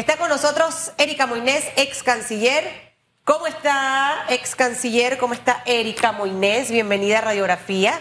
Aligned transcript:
Está 0.00 0.16
con 0.16 0.30
nosotros 0.30 0.92
Erika 0.96 1.26
Moinés, 1.26 1.62
ex 1.76 2.02
canciller. 2.02 2.64
¿Cómo 3.22 3.46
está, 3.46 4.24
ex 4.30 4.56
canciller? 4.56 5.18
¿Cómo 5.18 5.34
está 5.34 5.62
Erika 5.66 6.10
Moinés? 6.12 6.70
Bienvenida 6.70 7.18
a 7.18 7.20
Radiografía. 7.20 8.00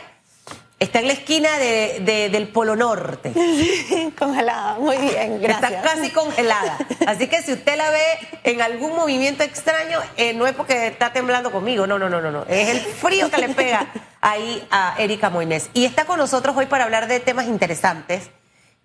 Está 0.79 0.99
en 0.99 1.07
la 1.07 1.13
esquina 1.13 1.57
de, 1.57 2.29
del 2.31 2.47
Polo 2.47 2.77
Norte. 2.77 3.33
Sí, 3.35 4.13
congelada, 4.17 4.75
muy 4.79 4.95
bien, 4.95 5.41
gracias. 5.41 5.71
Está 5.73 5.81
casi 5.81 6.09
congelada. 6.11 6.77
Así 7.05 7.27
que 7.27 7.41
si 7.41 7.51
usted 7.51 7.75
la 7.75 7.91
ve 7.91 8.05
en 8.45 8.61
algún 8.61 8.95
movimiento 8.95 9.43
extraño, 9.43 9.99
eh, 10.15 10.33
no 10.33 10.47
es 10.47 10.53
porque 10.53 10.87
está 10.87 11.11
temblando 11.11 11.51
conmigo, 11.51 11.85
no, 11.85 11.99
no, 11.99 12.07
no, 12.07 12.21
no, 12.21 12.31
no. 12.31 12.45
Es 12.47 12.69
el 12.69 12.79
frío 12.79 13.29
que 13.29 13.39
le 13.39 13.49
pega 13.49 13.87
ahí 14.21 14.65
a 14.71 14.95
Erika 14.99 15.29
Moinés. 15.29 15.69
Y 15.73 15.83
está 15.83 16.05
con 16.05 16.17
nosotros 16.17 16.55
hoy 16.55 16.67
para 16.67 16.85
hablar 16.85 17.09
de 17.09 17.19
temas 17.19 17.47
interesantes. 17.47 18.29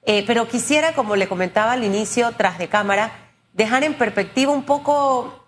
Eh, 0.07 0.25
pero 0.27 0.49
quisiera, 0.49 0.95
como 0.95 1.17
le 1.17 1.29
comentaba 1.29 1.73
al 1.73 1.85
inicio, 1.85 2.33
tras 2.33 2.59
de 2.59 2.69
cámara, 2.69 3.13
dejar 3.53 3.85
en 3.85 3.95
perspectiva 3.95 4.53
un 4.53 4.65
poco 4.65 5.47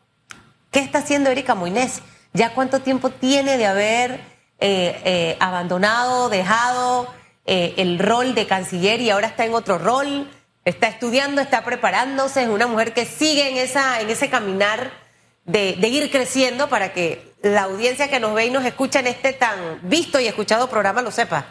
qué 0.71 0.81
está 0.81 0.99
haciendo 0.99 1.31
Erika 1.31 1.55
Moinés. 1.55 2.03
Ya 2.33 2.55
cuánto 2.55 2.81
tiempo 2.81 3.11
tiene 3.11 3.59
de 3.59 3.67
haber 3.67 4.13
eh, 4.61 5.01
eh, 5.05 5.37
abandonado, 5.41 6.29
dejado 6.29 7.15
el 7.49 8.01
rol 8.01 8.35
de 8.35 8.49
canciller 8.49 9.01
y 9.01 9.11
ahora 9.11 9.29
está 9.29 9.45
en 9.45 9.55
otro 9.55 9.79
rol, 9.79 10.29
está 10.65 10.89
estudiando, 10.89 11.41
está 11.41 11.63
preparándose, 11.63 12.43
es 12.43 12.49
una 12.49 12.67
mujer 12.67 12.93
que 12.93 13.05
sigue 13.05 13.49
en, 13.49 13.57
esa, 13.57 14.01
en 14.01 14.11
ese 14.11 14.29
caminar 14.29 14.91
de, 15.47 15.89
ir 15.89 16.11
creciendo 16.11 16.69
para 16.69 16.93
que 16.93 17.33
la 17.43 17.63
audiencia 17.63 18.09
que 18.09 18.21
nos 18.21 18.35
ve 18.35 18.47
y 18.47 18.51
nos 18.51 18.65
escucha 18.65 18.99
en 18.99 19.07
este 19.07 19.33
tan 19.33 19.79
visto 19.83 20.19
y 20.19 20.27
escuchado 20.27 20.69
programa 20.69 21.03
lo 21.03 21.11
sepa. 21.11 21.47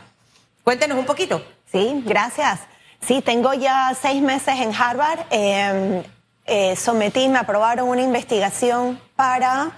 Cuéntenos 0.63 0.97
un 0.97 1.05
poquito. 1.05 1.45
Sí, 1.71 2.03
gracias. 2.05 2.59
Sí, 3.07 3.21
tengo 3.21 3.53
ya 3.53 3.95
seis 3.99 4.21
meses 4.21 4.55
en 4.59 4.73
Harvard. 4.73 5.19
Em, 5.29 6.03
sometí, 6.75 7.27
me 7.27 7.37
aprobaron 7.37 7.87
una 7.87 8.01
investigación 8.01 8.99
para 9.15 9.71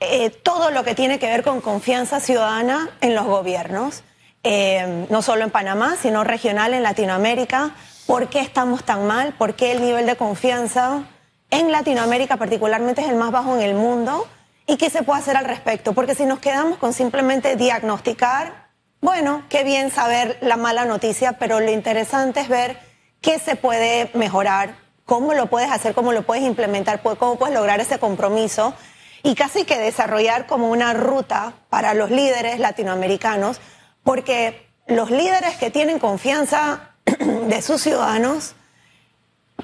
eh, 0.00 0.30
todo 0.30 0.70
lo 0.70 0.84
que 0.84 0.94
tiene 0.94 1.18
que 1.18 1.26
ver 1.26 1.42
con 1.42 1.60
confianza 1.60 2.20
ciudadana 2.20 2.90
en 3.00 3.16
los 3.16 3.26
gobiernos, 3.26 4.04
eh, 4.44 5.06
no 5.10 5.22
solo 5.22 5.42
en 5.42 5.50
Panamá, 5.50 5.96
sino 6.00 6.22
regional 6.22 6.74
en 6.74 6.84
Latinoamérica. 6.84 7.72
¿Por 8.06 8.28
qué 8.28 8.38
estamos 8.38 8.84
tan 8.84 9.08
mal? 9.08 9.32
¿Por 9.32 9.54
qué 9.54 9.72
el 9.72 9.82
nivel 9.82 10.06
de 10.06 10.16
confianza 10.16 11.02
en 11.50 11.72
Latinoamérica 11.72 12.36
particularmente 12.36 13.00
es 13.00 13.08
el 13.08 13.16
más 13.16 13.32
bajo 13.32 13.56
en 13.56 13.62
el 13.62 13.74
mundo? 13.74 14.28
¿Y 14.68 14.76
qué 14.76 14.90
se 14.90 15.02
puede 15.02 15.20
hacer 15.20 15.36
al 15.36 15.44
respecto? 15.44 15.92
Porque 15.92 16.14
si 16.14 16.24
nos 16.24 16.38
quedamos 16.38 16.78
con 16.78 16.92
simplemente 16.92 17.56
diagnosticar, 17.56 18.67
bueno, 19.00 19.44
qué 19.48 19.64
bien 19.64 19.90
saber 19.90 20.38
la 20.40 20.56
mala 20.56 20.84
noticia, 20.84 21.38
pero 21.38 21.60
lo 21.60 21.70
interesante 21.70 22.40
es 22.40 22.48
ver 22.48 22.78
qué 23.20 23.38
se 23.38 23.56
puede 23.56 24.10
mejorar, 24.14 24.74
cómo 25.04 25.34
lo 25.34 25.48
puedes 25.48 25.70
hacer, 25.70 25.94
cómo 25.94 26.12
lo 26.12 26.22
puedes 26.22 26.44
implementar, 26.44 27.00
cómo 27.02 27.36
puedes 27.36 27.54
lograr 27.54 27.80
ese 27.80 27.98
compromiso 27.98 28.74
y 29.22 29.34
casi 29.34 29.64
que 29.64 29.78
desarrollar 29.78 30.46
como 30.46 30.68
una 30.70 30.94
ruta 30.94 31.54
para 31.70 31.94
los 31.94 32.10
líderes 32.10 32.58
latinoamericanos, 32.58 33.60
porque 34.02 34.68
los 34.86 35.10
líderes 35.10 35.56
que 35.56 35.70
tienen 35.70 35.98
confianza 35.98 36.90
de 37.04 37.62
sus 37.62 37.82
ciudadanos 37.82 38.54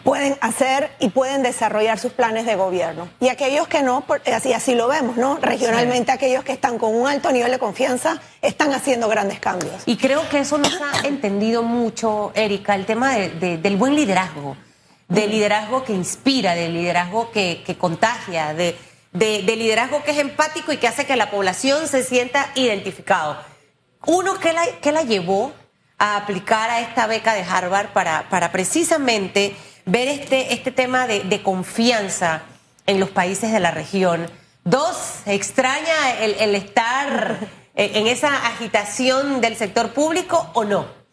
pueden 0.03 0.37
hacer 0.41 0.91
y 0.98 1.09
pueden 1.11 1.42
desarrollar 1.42 1.98
sus 1.98 2.12
planes 2.12 2.47
de 2.47 2.56
gobierno. 2.56 3.09
Y 3.20 3.28
aquellos 3.28 3.69
que 3.69 3.83
no, 3.83 4.05
así, 4.33 4.53
así 4.53 4.75
lo 4.75 4.89
vemos, 4.89 5.17
¿no? 5.17 5.36
Regionalmente 5.36 6.12
aquellos 6.12 6.45
que 6.45 6.53
están 6.53 6.78
con 6.78 6.95
un 6.95 7.06
alto 7.06 7.31
nivel 7.33 7.51
de 7.51 7.59
confianza 7.59 8.20
están 8.42 8.73
haciendo 8.73 9.09
grandes 9.09 9.41
cambios. 9.41 9.83
Y 9.86 9.97
creo 9.97 10.28
que 10.28 10.41
eso 10.41 10.59
nos 10.59 10.78
ha 10.81 11.06
entendido 11.06 11.62
mucho, 11.62 12.33
Erika, 12.34 12.75
el 12.75 12.86
tema 12.86 13.14
del 13.14 13.77
buen 13.77 13.95
liderazgo, 13.95 14.56
del 15.09 15.31
liderazgo 15.31 15.84
que 15.84 15.92
inspira, 15.92 16.55
del 16.55 16.75
liderazgo 16.75 17.31
que, 17.31 17.62
que 17.64 17.79
contagia, 17.79 18.53
de 18.53 18.77
de, 19.14 19.42
liderazgo 19.56 20.03
que 20.03 20.11
es 20.11 20.19
empático 20.19 20.73
y 20.73 20.77
que 20.77 20.89
hace 20.89 21.06
que 21.06 21.17
la 21.17 21.31
población 21.31 21.89
se 21.89 22.03
sienta 22.03 22.51
identificado. 22.56 23.39
Uno, 24.07 24.39
¿qué 24.39 24.52
la, 24.52 24.92
la 24.92 25.02
llevó 25.02 25.52
a 25.98 26.17
aplicar 26.17 26.68
a 26.68 26.80
esta 26.80 27.07
beca 27.07 27.33
de 27.33 27.42
Harvard 27.42 27.92
para, 27.92 28.29
para 28.29 28.52
precisamente 28.52 29.57
ver 29.86 30.08
este, 30.08 30.52
este 30.52 30.70
tema 30.70 31.06
de, 31.06 31.42
confianza 31.42 32.42
en 32.86 33.00
los 33.00 33.11
países 33.11 33.52
de 33.52 33.61
la 33.61 33.70
región? 33.70 34.30
Dos, 34.64 35.20
¿extraña 35.27 36.18
el, 36.20 36.34
el 36.34 36.55
estar 36.55 37.39
en 37.74 38.06
esa 38.06 38.46
agitación 38.46 39.40
del 39.40 39.56
sector 39.56 39.92
público 39.92 40.50
o 40.55 40.64
no? 40.64 41.05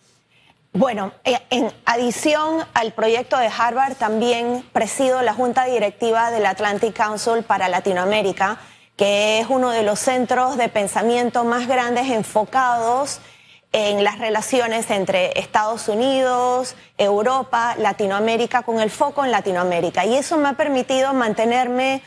Bueno, 0.73 1.11
eh, 1.25 1.37
en 1.49 1.69
adición 1.83 2.65
al 2.73 2.93
proyecto 2.93 3.37
de 3.37 3.47
Harvard, 3.47 3.95
también 3.95 4.63
presido 4.71 5.21
la 5.21 5.33
Junta 5.33 5.65
Directiva 5.65 6.31
del 6.31 6.45
Atlantic 6.45 6.95
Council 6.95 7.43
para 7.43 7.67
Latinoamérica, 7.67 8.57
que 8.95 9.41
es 9.41 9.47
uno 9.49 9.71
de 9.71 9.83
los 9.83 9.99
centros 9.99 10.55
de 10.55 10.69
pensamiento 10.69 11.43
más 11.43 11.67
grandes 11.67 12.09
enfocados 12.09 13.19
en 13.73 14.03
las 14.03 14.19
relaciones 14.19 14.89
entre 14.91 15.39
Estados 15.39 15.87
Unidos, 15.87 16.75
Europa, 16.97 17.75
Latinoamérica, 17.77 18.63
con 18.63 18.79
el 18.79 18.89
foco 18.89 19.23
en 19.23 19.31
Latinoamérica. 19.31 20.05
Y 20.05 20.15
eso 20.15 20.37
me 20.37 20.49
ha 20.49 20.53
permitido 20.53 21.13
mantenerme 21.13 22.01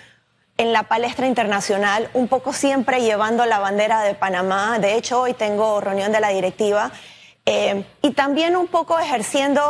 en 0.57 0.73
la 0.73 0.85
palestra 0.85 1.27
internacional, 1.27 2.11
un 2.15 2.29
poco 2.29 2.53
siempre 2.53 3.01
llevando 3.01 3.45
la 3.47 3.59
bandera 3.59 4.03
de 4.03 4.15
Panamá. 4.15 4.79
De 4.79 4.95
hecho, 4.95 5.23
hoy 5.23 5.35
tengo 5.35 5.81
reunión 5.81 6.13
de 6.13 6.21
la 6.21 6.29
directiva 6.29 6.93
eh, 7.47 7.85
y 8.03 8.13
también 8.13 8.57
un 8.57 8.69
poco 8.69 8.99
ejerciendo, 8.99 9.63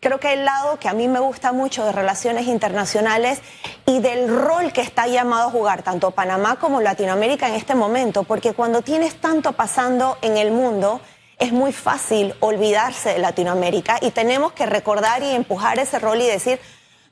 creo 0.00 0.18
que 0.18 0.34
el 0.34 0.44
lado 0.44 0.78
que 0.78 0.88
a 0.88 0.92
mí 0.92 1.08
me 1.08 1.20
gusta 1.20 1.52
mucho 1.52 1.84
de 1.84 1.92
relaciones 1.92 2.46
internacionales 2.46 3.40
y 3.86 4.00
del 4.00 4.28
rol 4.28 4.72
que 4.72 4.80
está 4.80 5.06
llamado 5.06 5.48
a 5.48 5.50
jugar 5.50 5.82
tanto 5.82 6.10
Panamá 6.10 6.56
como 6.56 6.80
Latinoamérica 6.80 7.48
en 7.48 7.54
este 7.54 7.74
momento, 7.74 8.24
porque 8.24 8.52
cuando 8.52 8.82
tienes 8.82 9.20
tanto 9.20 9.52
pasando 9.52 10.18
en 10.20 10.36
el 10.36 10.50
mundo, 10.50 11.00
es 11.38 11.52
muy 11.52 11.72
fácil 11.72 12.34
olvidarse 12.40 13.10
de 13.10 13.18
Latinoamérica 13.18 13.98
y 14.00 14.10
tenemos 14.10 14.52
que 14.52 14.66
recordar 14.66 15.22
y 15.22 15.30
empujar 15.30 15.78
ese 15.78 15.98
rol 15.98 16.20
y 16.20 16.26
decir, 16.26 16.60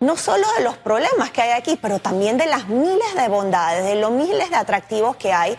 no 0.01 0.17
solo 0.17 0.47
de 0.57 0.65
los 0.65 0.77
problemas 0.77 1.31
que 1.31 1.43
hay 1.43 1.53
aquí, 1.53 1.79
pero 1.81 1.99
también 1.99 2.37
de 2.37 2.47
las 2.47 2.69
miles 2.69 3.15
de 3.15 3.29
bondades, 3.29 3.85
de 3.85 3.97
los 3.97 4.11
miles 4.11 4.51
de 4.51 4.57
atractivos 4.57 5.17
que 5.17 5.33
hay 5.33 5.57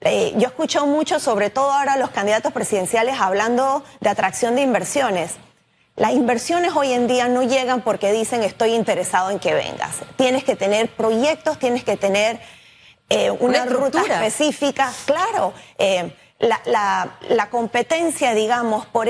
eh, 0.00 0.32
yo 0.36 0.46
escucho 0.46 0.86
mucho, 0.86 1.18
sobre 1.18 1.50
todo 1.50 1.72
ahora 1.72 1.96
los 1.96 2.10
candidatos 2.10 2.52
presidenciales, 2.52 3.20
hablando 3.20 3.84
de 4.00 4.08
atracción 4.08 4.54
de 4.54 4.62
inversiones. 4.62 5.34
Las 5.96 6.12
inversiones 6.12 6.72
hoy 6.76 6.92
en 6.92 7.08
día 7.08 7.26
no 7.26 7.42
llegan 7.42 7.80
porque 7.80 8.12
dicen 8.12 8.44
estoy 8.44 8.74
interesado 8.74 9.30
en 9.30 9.40
que 9.40 9.54
vengas. 9.54 9.96
Tienes 10.16 10.44
que 10.44 10.54
tener 10.54 10.88
proyectos, 10.90 11.58
tienes 11.58 11.82
que 11.82 11.96
tener 11.96 12.38
eh, 13.08 13.32
una, 13.32 13.64
ruta 13.64 14.02
específica. 14.02 14.92
Claro, 15.06 15.52
eh, 15.78 16.14
la, 16.38 17.48
competencia, 17.50 18.34
digamos, 18.34 18.86
por, 18.86 19.08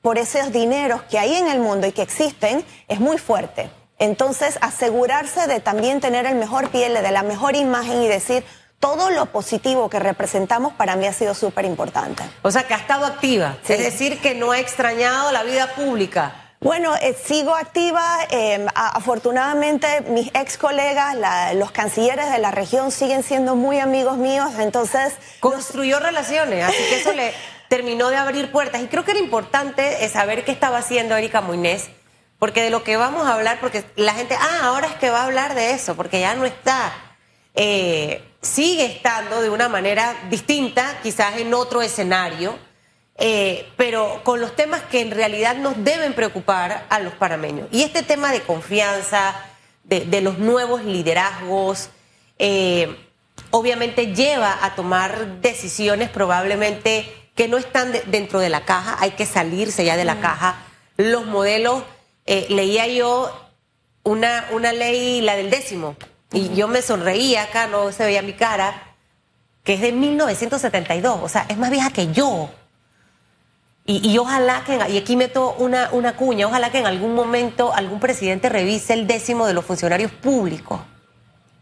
por 0.00 0.18
esos 0.18 0.52
dineros 0.52 1.02
que 1.02 1.18
hay 1.18 1.34
en 1.34 1.48
el 1.48 1.60
mundo 1.60 1.86
y 1.86 1.92
que 1.92 2.02
existen 2.02 2.64
es 2.88 3.00
muy 3.00 3.18
fuerte. 3.18 3.70
Entonces, 3.98 4.58
asegurarse 4.60 5.46
de 5.46 5.60
también 5.60 6.00
tener 6.00 6.26
el 6.26 6.34
mejor 6.34 6.70
piel, 6.70 6.94
de 6.94 7.10
la 7.10 7.22
mejor 7.22 7.54
imagen 7.54 8.02
y 8.02 8.08
decir, 8.08 8.44
todo 8.80 9.10
lo 9.10 9.26
positivo 9.26 9.88
que 9.88 10.00
representamos 10.00 10.72
para 10.72 10.96
mí 10.96 11.06
ha 11.06 11.12
sido 11.12 11.34
súper 11.34 11.64
importante. 11.64 12.24
O 12.42 12.50
sea, 12.50 12.66
que 12.66 12.74
ha 12.74 12.78
estado 12.78 13.06
activa, 13.06 13.58
es 13.68 13.78
decir, 13.78 14.20
que 14.20 14.34
no 14.34 14.50
ha 14.50 14.58
extrañado 14.58 15.30
la 15.30 15.44
vida 15.44 15.68
pública. 15.76 16.41
Bueno, 16.62 16.94
eh, 16.94 17.16
sigo 17.24 17.56
activa. 17.56 18.18
Eh, 18.30 18.64
afortunadamente, 18.74 20.02
mis 20.02 20.28
ex 20.28 20.56
colegas, 20.56 21.16
los 21.56 21.72
cancilleres 21.72 22.30
de 22.30 22.38
la 22.38 22.52
región, 22.52 22.92
siguen 22.92 23.24
siendo 23.24 23.56
muy 23.56 23.80
amigos 23.80 24.16
míos. 24.16 24.48
Entonces. 24.60 25.14
Construyó 25.40 25.98
relaciones, 25.98 26.64
así 26.64 26.76
que 26.76 27.00
eso 27.00 27.12
le 27.12 27.34
terminó 27.68 28.10
de 28.10 28.16
abrir 28.16 28.52
puertas. 28.52 28.80
Y 28.80 28.86
creo 28.86 29.04
que 29.04 29.10
era 29.10 29.18
importante 29.18 30.04
eh, 30.04 30.08
saber 30.08 30.44
qué 30.44 30.52
estaba 30.52 30.78
haciendo 30.78 31.16
Erika 31.16 31.40
Muñez, 31.40 31.90
porque 32.38 32.62
de 32.62 32.70
lo 32.70 32.84
que 32.84 32.96
vamos 32.96 33.26
a 33.26 33.34
hablar, 33.34 33.58
porque 33.60 33.84
la 33.96 34.14
gente, 34.14 34.36
ah, 34.38 34.60
ahora 34.62 34.86
es 34.86 34.94
que 34.94 35.10
va 35.10 35.22
a 35.22 35.24
hablar 35.24 35.56
de 35.56 35.72
eso, 35.72 35.96
porque 35.96 36.20
ya 36.20 36.34
no 36.36 36.44
está 36.44 36.92
sigue 38.40 38.86
estando 38.86 39.42
de 39.42 39.50
una 39.50 39.68
manera 39.68 40.16
distinta, 40.30 40.98
quizás 41.02 41.36
en 41.36 41.52
otro 41.54 41.82
escenario, 41.82 42.58
eh, 43.16 43.68
pero 43.76 44.20
con 44.24 44.40
los 44.40 44.56
temas 44.56 44.82
que 44.82 45.00
en 45.00 45.10
realidad 45.10 45.56
nos 45.56 45.82
deben 45.84 46.14
preocupar 46.14 46.86
a 46.88 46.98
los 47.00 47.12
panameños. 47.14 47.68
Y 47.70 47.82
este 47.82 48.02
tema 48.02 48.32
de 48.32 48.40
confianza, 48.42 49.34
de, 49.84 50.20
los 50.20 50.38
nuevos 50.38 50.84
liderazgos, 50.84 51.90
eh, 52.38 52.96
obviamente 53.50 54.14
lleva 54.14 54.64
a 54.64 54.74
tomar 54.74 55.40
decisiones 55.40 56.08
probablemente 56.08 57.12
que 57.34 57.48
no 57.48 57.56
están 57.56 57.92
dentro 58.06 58.40
de 58.40 58.48
la 58.48 58.64
caja, 58.64 58.96
hay 59.00 59.12
que 59.12 59.26
salirse 59.26 59.84
ya 59.84 59.96
de 59.96 60.04
la 60.04 60.16
mm. 60.16 60.20
caja. 60.20 60.56
Los 60.96 61.26
modelos, 61.26 61.82
eh, 62.26 62.46
leía 62.50 62.86
yo 62.86 63.30
una, 64.04 64.46
una 64.52 64.72
ley, 64.72 65.20
la 65.20 65.36
del 65.36 65.50
décimo, 65.50 65.96
y 66.32 66.54
yo 66.54 66.68
me 66.68 66.82
sonreía 66.82 67.44
acá, 67.44 67.66
no 67.66 67.92
se 67.92 68.04
veía 68.04 68.22
mi 68.22 68.32
cara, 68.32 68.94
que 69.64 69.74
es 69.74 69.80
de 69.80 69.92
1972, 69.92 71.20
o 71.22 71.28
sea, 71.28 71.46
es 71.48 71.56
más 71.56 71.70
vieja 71.70 71.90
que 71.90 72.12
yo. 72.12 72.50
Y, 74.00 74.18
ojalá 74.18 74.62
que, 74.64 74.78
y 74.90 74.96
aquí 74.96 75.16
meto 75.16 75.54
una, 75.58 75.90
una 75.92 76.16
cuña, 76.16 76.46
ojalá 76.46 76.70
que 76.70 76.78
en 76.78 76.86
algún 76.86 77.14
momento 77.14 77.72
algún 77.74 78.00
presidente 78.00 78.48
revise 78.48 78.92
el 78.92 79.06
décimo 79.06 79.46
de 79.46 79.54
los 79.54 79.64
funcionarios 79.64 80.12
públicos. 80.12 80.80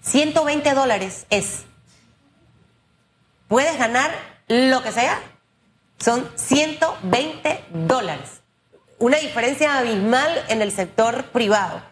120 0.02 0.74
dólares 0.74 1.26
es. 1.30 1.64
Puedes 3.48 3.78
ganar 3.78 4.10
lo 4.48 4.82
que 4.82 4.92
sea. 4.92 5.20
Son 5.98 6.28
120 6.34 7.64
dólares. 7.70 8.40
Una 8.98 9.18
diferencia 9.18 9.78
abismal 9.78 10.44
en 10.48 10.62
el 10.62 10.72
sector 10.72 11.24
privado. 11.24 11.82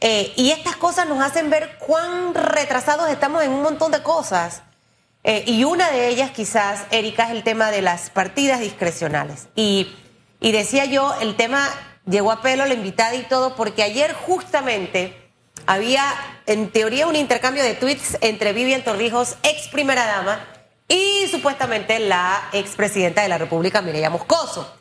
Eh, 0.00 0.32
y 0.36 0.50
estas 0.50 0.76
cosas 0.76 1.08
nos 1.08 1.20
hacen 1.20 1.50
ver 1.50 1.76
cuán 1.78 2.34
retrasados 2.34 3.10
estamos 3.10 3.42
en 3.42 3.50
un 3.50 3.62
montón 3.62 3.90
de 3.90 4.02
cosas. 4.02 4.62
Eh, 5.30 5.44
y 5.46 5.64
una 5.64 5.90
de 5.90 6.08
ellas 6.08 6.30
quizás, 6.30 6.86
Erika, 6.90 7.24
es 7.24 7.32
el 7.32 7.42
tema 7.42 7.70
de 7.70 7.82
las 7.82 8.08
partidas 8.08 8.60
discrecionales. 8.60 9.48
Y, 9.54 9.94
y 10.40 10.52
decía 10.52 10.86
yo, 10.86 11.14
el 11.20 11.36
tema 11.36 11.68
llegó 12.06 12.32
a 12.32 12.40
pelo 12.40 12.64
la 12.64 12.72
invitada 12.72 13.14
y 13.14 13.24
todo, 13.24 13.54
porque 13.54 13.82
ayer 13.82 14.14
justamente 14.14 15.30
había, 15.66 16.02
en 16.46 16.70
teoría, 16.70 17.06
un 17.06 17.14
intercambio 17.14 17.62
de 17.62 17.74
tweets 17.74 18.16
entre 18.22 18.54
Vivian 18.54 18.82
Torrijos, 18.82 19.36
ex 19.42 19.68
primera 19.68 20.06
dama, 20.06 20.40
y 20.88 21.28
supuestamente 21.30 21.98
la 21.98 22.48
expresidenta 22.54 23.20
de 23.20 23.28
la 23.28 23.36
República, 23.36 23.82
Mireya 23.82 24.08
Moscoso, 24.08 24.74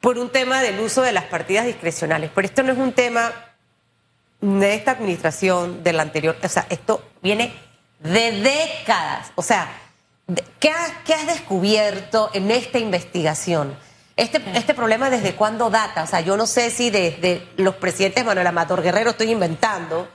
por 0.00 0.16
un 0.16 0.30
tema 0.30 0.62
del 0.62 0.80
uso 0.80 1.02
de 1.02 1.12
las 1.12 1.24
partidas 1.24 1.66
discrecionales. 1.66 2.30
Pero 2.34 2.46
esto 2.46 2.62
no 2.62 2.72
es 2.72 2.78
un 2.78 2.94
tema 2.94 3.30
de 4.40 4.74
esta 4.74 4.92
administración, 4.92 5.84
de 5.84 5.92
la 5.92 6.00
anterior, 6.00 6.34
o 6.42 6.48
sea, 6.48 6.66
esto 6.70 7.04
viene 7.22 7.52
de 8.02 8.32
décadas. 8.40 9.32
O 9.34 9.42
sea, 9.42 9.81
¿qué, 10.58 10.70
has 10.70 11.26
descubierto 11.26 12.30
en 12.32 12.50
esta 12.50 12.78
investigación? 12.78 13.76
Este, 14.16 14.42
este 14.54 14.74
problema 14.74 15.10
desde 15.10 15.34
cuándo 15.34 15.70
data? 15.70 16.02
O 16.02 16.06
sea, 16.06 16.20
yo 16.20 16.36
no 16.36 16.46
sé 16.46 16.70
si 16.70 16.90
desde 16.90 17.46
los 17.56 17.76
presidentes 17.76 18.24
Manuel 18.24 18.46
Amador 18.46 18.82
Guerrero 18.82 19.10
estoy 19.10 19.30
inventando, 19.30 20.08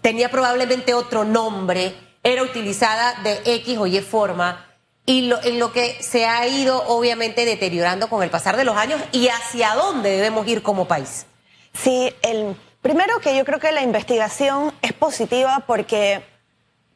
tenía 0.00 0.30
probablemente 0.30 0.94
otro 0.94 1.24
nombre, 1.24 1.94
era 2.22 2.42
utilizada 2.42 3.14
de 3.22 3.40
X 3.44 3.78
o 3.78 3.86
Y 3.86 4.00
forma, 4.00 4.66
y 5.06 5.22
lo, 5.22 5.42
en 5.42 5.58
lo 5.58 5.72
que 5.72 6.02
se 6.02 6.26
ha 6.26 6.46
ido 6.46 6.82
obviamente 6.86 7.44
deteriorando 7.44 8.08
con 8.08 8.22
el 8.22 8.30
pasar 8.30 8.56
de 8.56 8.64
los 8.64 8.76
años 8.76 9.00
y 9.10 9.28
hacia 9.28 9.74
dónde 9.74 10.10
debemos 10.10 10.46
ir 10.46 10.62
como 10.62 10.86
país. 10.86 11.26
Sí, 11.74 12.12
el 12.22 12.56
primero 12.82 13.18
que 13.20 13.36
yo 13.36 13.44
creo 13.44 13.58
que 13.58 13.72
la 13.72 13.82
investigación 13.82 14.72
es 14.82 14.92
positiva 14.92 15.64
porque 15.66 16.22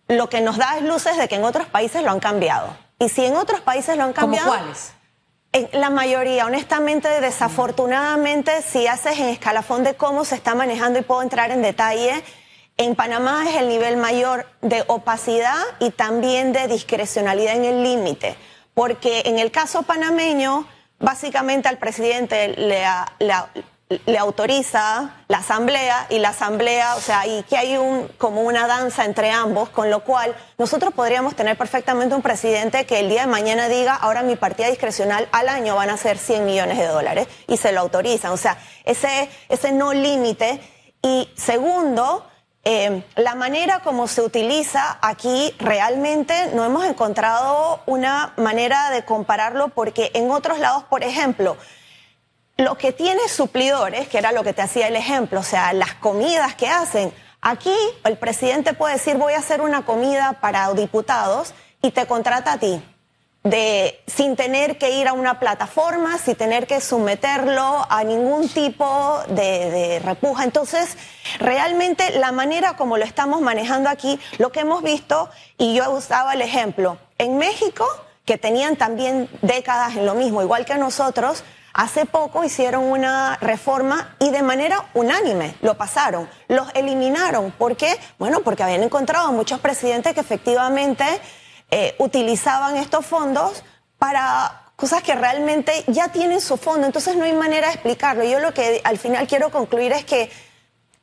lo 0.09 0.29
que 0.29 0.41
nos 0.41 0.57
da 0.57 0.77
es 0.77 0.83
luces 0.83 1.17
de 1.17 1.29
que 1.29 1.37
en 1.37 1.45
otros 1.45 1.67
países 1.67 2.03
lo 2.03 2.11
han 2.11 2.21
cambiado. 2.21 2.77
Y 2.99 3.09
si 3.09 3.25
en 3.25 3.37
otros 3.37 3.61
países 3.61 3.97
lo 3.97 4.05
han 4.05 4.13
cambiado. 4.13 4.49
¿Cómo 4.49 4.59
cuáles? 4.59 4.93
En 5.53 5.69
la 5.73 5.91
mayoría, 5.91 6.47
honestamente, 6.47 7.09
desafortunadamente, 7.21 8.63
si 8.63 8.87
haces 8.87 9.19
en 9.19 9.29
escalafón 9.29 9.85
de 9.85 9.95
cómo 9.95 10.25
se 10.25 10.35
está 10.35 10.55
manejando 10.55 10.99
y 10.99 11.03
puedo 11.03 11.23
entrar 11.23 11.51
en 11.51 11.63
detalle, 11.63 12.23
en 12.77 12.95
Panamá 12.95 13.45
es 13.49 13.57
el 13.57 13.69
nivel 13.69 13.97
mayor 13.97 14.47
de 14.61 14.85
opacidad 14.87 15.57
y 15.79 15.91
también 15.91 16.53
de 16.53 16.69
discrecionalidad 16.69 17.57
en 17.57 17.65
el 17.65 17.83
límite, 17.83 18.37
porque 18.75 19.23
en 19.25 19.39
el 19.39 19.51
caso 19.51 19.83
panameño, 19.83 20.67
básicamente 20.99 21.69
al 21.69 21.79
presidente 21.79 22.49
le, 22.49 22.85
le, 23.19 23.35
le 23.89 24.19
autoriza 24.19 25.15
la 25.29 25.39
asamblea 25.39 26.07
y 26.11 26.19
la 26.19 26.31
asamblea, 26.31 26.97
o 26.97 27.01
sea, 27.01 27.25
y 27.27 27.45
que 27.45 27.57
hay 27.57 27.77
un 27.77 28.09
como 28.19 28.43
una 28.43 28.67
danza 28.67 29.05
entre 29.05 29.31
ambos, 29.31 29.69
con 29.69 29.91
lo 29.91 30.01
cual 30.03 30.35
nosotros 30.59 30.93
podríamos 30.93 31.37
tener 31.37 31.57
perfectamente 31.57 32.15
un 32.15 32.23
presidente 32.23 32.85
que 32.85 32.99
el 32.99 33.09
día 33.09 33.21
de 33.23 33.27
mañana 33.29 33.69
diga, 33.69 33.95
ahora 33.95 34.23
mi 34.23 34.35
partida 34.35 34.69
discrecional 34.69 35.29
al 35.31 35.49
año 35.49 35.77
van 35.77 35.91
a 35.91 35.97
ser 35.97 36.19
100 36.19 36.45
millones 36.45 36.79
de 36.79 36.87
dólares 36.87 37.29
y 37.47 37.59
se 37.59 37.71
lo 37.71 37.81
autorizan, 37.81 38.33
o 38.33 38.37
sea, 38.37 38.59
ese 38.85 39.31
ese 39.49 39.71
no 39.71 39.93
límite. 39.93 40.61
Y 41.03 41.29
segundo, 41.37 42.27
eh, 42.65 43.05
la 43.15 43.37
manera 43.37 43.79
como 43.79 44.09
se 44.09 44.23
utiliza 44.23 44.99
aquí 45.01 45.55
realmente 45.61 46.51
no 46.55 46.65
hemos 46.65 46.85
encontrado 46.85 47.81
una 47.87 48.33
manera 48.37 48.91
de 48.91 49.05
compararlo 49.05 49.69
porque 49.69 50.11
en 50.15 50.33
otros 50.33 50.59
lados, 50.59 50.83
por 50.83 51.05
ejemplo, 51.05 51.57
lo 52.57 52.79
que 52.79 52.93
tiene 52.93 53.29
suplidores, 53.29 54.09
que 54.09 54.19
era 54.19 54.33
lo 54.33 54.43
que 54.43 54.55
te 54.55 54.63
hacía 54.63 54.89
el 54.89 54.97
ejemplo, 54.97 55.41
o 55.41 55.45
sea, 55.45 55.73
las 55.73 55.95
comidas 55.95 56.55
que 56.55 56.69
hacen, 56.69 57.13
aquí 57.43 57.75
el 58.05 58.17
presidente 58.17 58.73
puede 58.73 58.95
decir 58.95 59.17
voy 59.17 59.35
a 59.35 59.39
hacer 59.39 59.61
una 59.61 59.85
comida 59.85 60.39
para 60.41 60.73
diputados 60.73 61.53
y 61.83 61.91
te 61.91 62.07
contrata 62.07 62.53
a 62.53 62.59
ti. 62.59 62.83
De, 63.45 64.03
sin 64.09 64.35
tener 64.35 64.77
que 64.77 64.91
ir 64.91 65.07
a 65.07 65.13
una 65.13 65.39
plataforma, 65.39 66.19
sin 66.19 66.35
tener 66.35 66.67
que 66.67 66.81
someterlo 66.81 67.87
a 67.89 68.03
ningún 68.03 68.49
tipo 68.49 69.21
de, 69.29 69.71
de, 69.71 69.99
repuja. 70.01 70.43
Entonces, 70.43 70.97
realmente 71.39 72.19
la 72.19 72.33
manera 72.33 72.77
como 72.77 72.97
lo 72.97 73.05
estamos 73.05 73.41
manejando 73.43 73.89
aquí, 73.89 74.19
lo 74.39 74.51
que 74.51 74.61
hemos 74.61 74.83
visto, 74.83 75.31
y 75.59 75.77
yo 75.77 75.89
usaba 75.93 76.33
el 76.33 76.43
ejemplo, 76.43 76.99
en 77.19 77.39
México, 77.39 77.87
que 78.25 78.37
tenían 78.37 78.75
también 78.75 79.29
décadas 79.43 79.95
en 79.95 80.07
lo 80.07 80.17
mismo, 80.17 80.43
igual 80.43 80.65
que 80.65 80.75
nosotros, 80.77 81.45
Hace 81.79 82.07
poco 82.07 82.43
hicieron 82.43 82.85
una 82.85 83.37
reforma 83.37 84.17
y 84.19 84.31
de 84.31 84.41
manera 84.41 84.89
unánime 84.95 85.57
lo 85.61 85.77
pasaron, 85.77 86.27
los 86.49 86.69
eliminaron. 86.73 87.51
¿Por 87.51 87.77
qué? 87.77 87.99
Bueno, 88.19 88.41
porque 88.41 88.63
habían 88.63 88.83
encontrado 88.83 89.31
muchos 89.31 89.61
presidentes 89.61 90.15
que 90.15 90.21
efectivamente 90.21 91.05
eh, 91.71 91.95
utilizaban 91.99 92.79
estos 92.79 93.05
fondos 93.05 93.63
para 93.99 94.73
cosas 94.75 95.03
que 95.03 95.15
realmente 95.17 95.85
ya 95.87 96.09
tienen 96.09 96.41
su 96.41 96.57
fondo, 96.57 96.87
entonces 96.87 97.15
no 97.15 97.25
hay 97.25 97.35
manera 97.35 97.67
de 97.67 97.75
explicarlo. 97.75 98.25
Yo 98.25 98.41
lo 98.41 98.55
que 98.55 98.81
al 98.83 98.97
final 98.97 99.27
quiero 99.27 99.51
concluir 99.51 99.93
es 99.93 100.07
que 100.07 100.31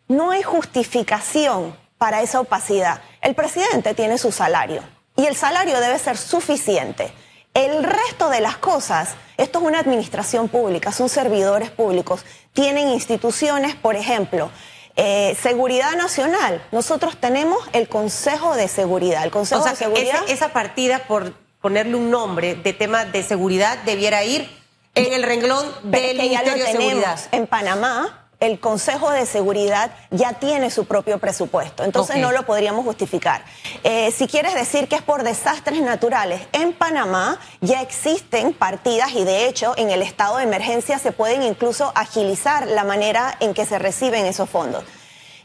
no 0.07 0.31
hay 0.31 0.41
justificación 0.41 1.77
para 1.99 2.23
esa 2.23 2.39
opacidad. 2.39 2.99
El 3.21 3.35
presidente 3.35 3.93
tiene 3.93 4.17
su 4.17 4.31
salario 4.31 4.81
y 5.15 5.27
el 5.27 5.35
salario 5.35 5.79
debe 5.79 5.99
ser 5.99 6.17
suficiente. 6.17 7.13
El 7.53 7.83
resto 7.83 8.29
de 8.29 8.41
las 8.41 8.57
cosas, 8.57 9.15
esto 9.37 9.59
es 9.59 9.65
una 9.65 9.79
administración 9.79 10.49
pública, 10.49 10.91
son 10.91 11.07
servidores 11.07 11.69
públicos, 11.69 12.25
tienen 12.51 12.89
instituciones, 12.89 13.75
por 13.75 13.95
ejemplo, 13.95 14.49
eh, 14.95 15.37
seguridad 15.41 15.93
nacional. 15.93 16.65
Nosotros 16.71 17.17
tenemos 17.17 17.59
el 17.73 17.87
Consejo 17.87 18.55
de 18.55 18.67
Seguridad. 18.67 19.23
El 19.23 19.31
Consejo 19.31 19.65
de 19.65 19.75
Seguridad. 19.75 20.21
Esa, 20.27 20.49
partida, 20.53 21.07
por 21.07 21.33
ponerle 21.61 21.95
un 21.95 22.09
nombre 22.09 22.55
de 22.55 22.73
tema 22.73 23.05
de 23.05 23.21
seguridad, 23.21 23.77
debiera 23.85 24.23
ir 24.23 24.49
en 24.95 25.13
el 25.13 25.23
renglón 25.23 25.65
del 25.83 26.17
Ministerio 26.17 26.65
de 26.65 26.71
Seguridad. 26.71 27.19
En 27.31 27.45
Panamá, 27.45 28.22
el 28.43 28.59
Consejo 28.59 29.09
de 29.09 29.25
Seguridad 29.25 29.91
ya 30.11 30.33
tiene 30.33 30.69
su 30.69 30.85
propio 30.85 31.17
presupuesto, 31.17 31.85
entonces 31.85 32.17
no 32.17 32.33
lo 32.33 32.45
podríamos 32.45 32.83
justificar. 32.83 33.45
Eh, 33.85 34.11
si 34.11 34.27
quieres 34.27 34.53
decir 34.53 34.89
que 34.89 34.97
es 34.97 35.01
por 35.01 35.23
desastres 35.23 35.81
naturales, 35.81 36.41
en 36.51 36.73
Panamá 36.73 37.39
ya 37.61 37.81
existen 37.81 38.53
partidas 38.53 39.13
y 39.13 39.23
de 39.23 39.47
hecho 39.47 39.73
en 39.77 39.91
el 39.91 40.01
estado 40.01 40.37
de 40.37 40.43
emergencia 40.43 40.99
se 40.99 41.13
pueden 41.13 41.41
incluso 41.41 41.93
agilizar 41.95 42.67
la 42.67 42.83
manera 42.83 43.37
en 43.39 43.53
que 43.53 43.65
se 43.65 43.79
reciben 43.79 44.25
esos 44.25 44.49
fondos. 44.49 44.83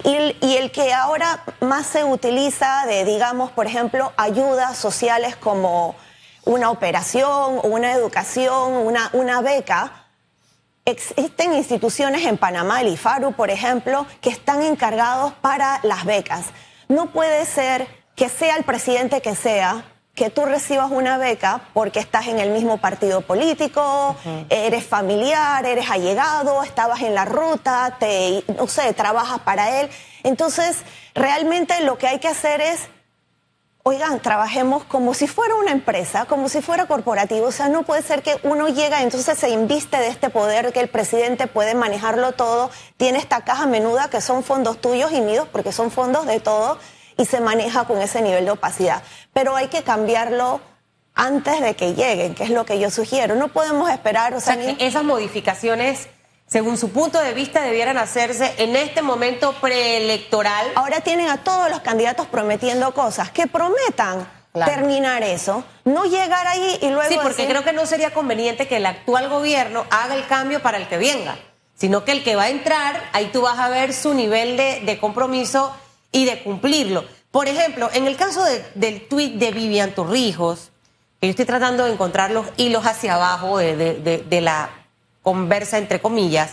Y, 0.02 0.37
y, 0.40 0.56
el 0.56 0.70
que 0.70 0.92
ahora 0.92 1.42
más 1.61 1.87
se 1.87 2.04
utiliza 2.04 2.84
de, 2.87 3.04
digamos, 3.04 3.50
por 3.50 3.66
ejemplo, 3.66 4.12
ayudas 4.16 4.76
sociales 4.76 5.34
como 5.34 5.96
una 6.44 6.70
operación, 6.70 7.61
una 7.64 7.92
educación, 7.92 8.72
una, 8.72 9.11
una 9.12 9.40
beca, 9.40 9.97
Existen 10.88 11.52
instituciones 11.52 12.25
en 12.25 12.38
Panamá, 12.38 12.80
el 12.80 12.88
IFARU, 12.88 13.33
por 13.33 13.50
ejemplo, 13.50 14.07
que 14.23 14.30
están 14.30 14.62
encargados 14.62 15.35
para 15.35 15.80
las 15.83 16.07
becas. 16.07 16.47
No 16.88 17.12
puede 17.12 17.45
ser 17.45 17.87
que 18.16 18.30
sea 18.30 18.57
el 18.57 18.64
presidente 18.64 19.21
que 19.21 19.35
sea, 19.35 19.85
que 20.14 20.30
tú 20.30 20.47
recibas 20.47 20.90
una 20.90 21.18
beca 21.18 21.61
porque 21.75 22.00
estás 22.00 22.28
en 22.28 22.38
el 22.38 22.52
mismo 22.52 22.78
partido 22.78 23.21
político, 23.21 24.16
eres 24.49 24.87
familiar, 24.87 25.66
eres 25.66 25.90
allegado, 25.90 26.62
estabas 26.62 27.02
en 27.02 27.14
la 27.14 27.26
ruta, 27.26 27.99
te, 28.00 28.42
no 28.57 28.66
sé, 28.66 28.95
trabajas 28.95 29.40
para 29.40 29.83
él. 29.83 29.90
Entonces, 30.23 30.85
realmente 31.14 31.83
lo 31.83 31.99
que 31.99 32.07
hay 32.07 32.18
que 32.18 32.28
hacer 32.28 32.62
es 32.62 32.88
oigan, 33.88 34.21
trabajemos 34.21 34.85
como 34.85 35.14
si 35.14 35.26
fuera 35.26 35.54
una 35.54 35.73
empresa, 35.73 36.26
como 36.26 36.49
si 36.49 36.61
fuera 36.61 36.87
corporativo. 36.87 37.47
O 37.47 37.52
sea, 37.52 37.68
no 37.68 37.85
puede 37.85 38.02
ser 38.02 38.23
que 38.23 38.38
uno 38.42 38.68
llega 38.68 39.00
y 39.00 39.04
entonces 39.04 39.38
se 39.38 39.49
inviste 39.49 39.97
de 39.97 40.09
este 40.09 40.28
poder, 40.28 40.73
que 40.73 40.80
el 40.80 40.88
presidente 40.88 41.47
puede 41.47 41.75
manejarlo 41.75 42.33
todo, 42.33 42.71
tiene 42.99 43.18
esta 43.18 43.40
caja 43.42 43.66
menuda 43.66 44.11
que 44.11 44.21
son 44.21 44.45
fondos 44.45 44.78
tuyos 44.80 45.12
y 45.12 45.21
míos, 45.23 45.49
porque 45.50 45.73
son 45.73 45.90
fondos 45.90 46.26
de 46.26 46.38
todo, 46.38 46.78
y 47.16 47.25
se 47.25 47.40
maneja 47.40 47.85
con 47.85 48.00
ese 48.02 48.21
nivel 48.21 48.45
de 48.45 48.50
opacidad. 48.50 49.02
Pero 49.33 49.57
hay 49.57 49.68
que 49.68 49.83
cambiarlo 49.83 50.61
antes 51.14 51.61
de 51.61 51.75
que 51.75 51.95
lleguen, 51.95 52.35
que 52.35 52.45
es 52.45 52.50
lo 52.50 52.64
que 52.64 52.78
yo 52.78 52.90
sugiero. 52.90 53.35
No 53.35 53.49
podemos 53.49 53.90
esperar. 53.90 54.35
O 54.35 54.40
sea, 54.40 54.57
que 54.57 54.76
esas 54.78 55.02
modificaciones 55.02 56.09
según 56.48 56.78
su 56.78 56.90
punto 56.90 57.20
de 57.20 57.34
vista, 57.34 57.60
debieran 57.60 57.98
hacerse 57.98 58.54
en 58.56 58.74
este 58.74 59.02
momento 59.02 59.52
preelectoral. 59.60 60.66
Ahora 60.76 61.02
tienen 61.02 61.28
a 61.28 61.44
todos 61.44 61.70
los 61.70 61.80
candidatos 61.80 62.26
prometiendo 62.26 62.92
cosas. 62.94 63.30
Que 63.30 63.46
prometan. 63.46 64.26
terminar 64.64 65.22
eso, 65.22 65.62
no 65.84 66.04
llegar 66.04 66.46
ahí 66.48 66.78
y 66.80 66.88
luego... 66.88 67.08
Sí, 67.08 67.18
porque 67.22 67.46
creo 67.46 67.62
que 67.62 67.72
no 67.72 67.86
sería 67.86 68.12
conveniente 68.12 68.66
que 68.66 68.78
el 68.78 68.86
actual 68.86 69.28
gobierno 69.28 69.84
haga 69.90 70.16
el 70.16 70.26
cambio 70.26 70.60
para 70.60 70.78
el 70.78 70.88
que 70.88 70.96
venga, 70.96 71.38
sino 71.76 72.04
que 72.04 72.10
el 72.10 72.24
que 72.24 72.34
va 72.34 72.44
a 72.44 72.48
entrar, 72.48 73.08
ahí 73.12 73.26
tú 73.26 73.42
vas 73.42 73.58
a 73.58 73.68
ver 73.68 73.92
su 73.92 74.14
nivel 74.14 74.56
de, 74.56 74.98
compromiso 75.00 75.76
y 76.10 76.24
de 76.24 76.42
cumplirlo. 76.42 77.04
Por 77.30 77.46
ejemplo, 77.46 77.88
en 77.92 78.06
el 78.06 78.16
caso 78.16 78.42
del 78.74 79.06
tuit 79.06 79.34
de 79.34 79.52
Vivian 79.52 79.92
Torrijos, 79.92 80.70
que 81.20 81.26
yo 81.26 81.30
estoy 81.30 81.44
tratando 81.44 81.84
de 81.84 81.92
encontrar 81.92 82.30
los 82.30 82.46
hilos 82.56 82.86
hacia 82.86 83.14
abajo 83.14 83.58
de, 83.58 84.40
la 84.42 84.70
conversa, 85.22 85.78
entre 85.78 86.00
comillas, 86.00 86.52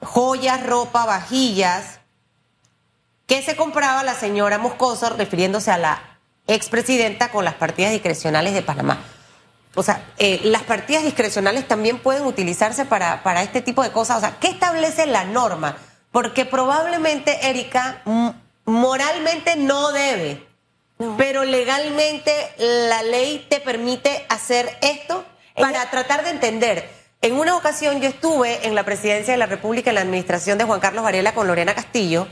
joyas, 0.00 0.64
ropa, 0.64 1.06
vajillas, 1.06 2.00
que 3.26 3.42
se 3.42 3.56
compraba 3.56 4.02
la 4.02 4.14
señora 4.14 4.58
Moscoso 4.58 5.10
refiriéndose 5.10 5.70
a 5.70 5.78
la 5.78 6.02
expresidenta 6.46 7.30
con 7.30 7.44
las 7.44 7.54
partidas 7.54 7.92
discrecionales 7.92 8.54
de 8.54 8.62
Panamá. 8.62 8.98
O 9.74 9.82
sea, 9.82 10.02
eh, 10.18 10.40
las 10.44 10.62
partidas 10.62 11.04
discrecionales 11.04 11.68
también 11.68 11.98
pueden 11.98 12.24
utilizarse 12.24 12.84
para, 12.84 13.22
para 13.22 13.42
este 13.42 13.60
tipo 13.60 13.82
de 13.82 13.92
cosas. 13.92 14.16
O 14.16 14.20
sea, 14.20 14.38
¿qué 14.40 14.48
establece 14.48 15.06
la 15.06 15.24
norma? 15.24 15.76
Porque 16.10 16.46
probablemente, 16.46 17.48
Erika, 17.48 18.02
moralmente 18.64 19.56
no 19.56 19.92
debe 19.92 20.48
pero 21.16 21.44
legalmente 21.44 22.32
la 22.58 23.02
ley 23.02 23.46
te 23.48 23.60
permite 23.60 24.26
hacer 24.28 24.76
esto 24.80 25.24
para 25.54 25.88
tratar 25.90 26.24
de 26.24 26.30
entender. 26.30 26.97
En 27.20 27.34
una 27.34 27.56
ocasión 27.56 28.00
yo 28.00 28.08
estuve 28.08 28.66
en 28.66 28.76
la 28.76 28.84
presidencia 28.84 29.32
de 29.34 29.38
la 29.38 29.46
República 29.46 29.90
en 29.90 29.96
la 29.96 30.02
administración 30.02 30.56
de 30.56 30.64
Juan 30.64 30.78
Carlos 30.78 31.02
Varela 31.02 31.34
con 31.34 31.48
Lorena 31.48 31.74
Castillo 31.74 32.28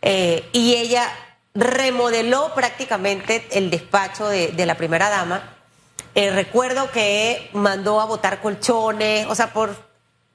eh, 0.00 0.48
y 0.52 0.76
ella 0.76 1.08
remodeló 1.54 2.54
prácticamente 2.54 3.48
el 3.50 3.68
despacho 3.68 4.28
de, 4.28 4.64
la 4.64 4.76
primera 4.76 5.08
dama. 5.08 5.56
Eh, 6.14 6.30
recuerdo 6.30 6.88
que 6.92 7.50
mandó 7.52 8.00
a 8.00 8.04
botar 8.04 8.40
colchones, 8.40 9.26
o 9.26 9.34
sea, 9.34 9.52
por 9.52 9.74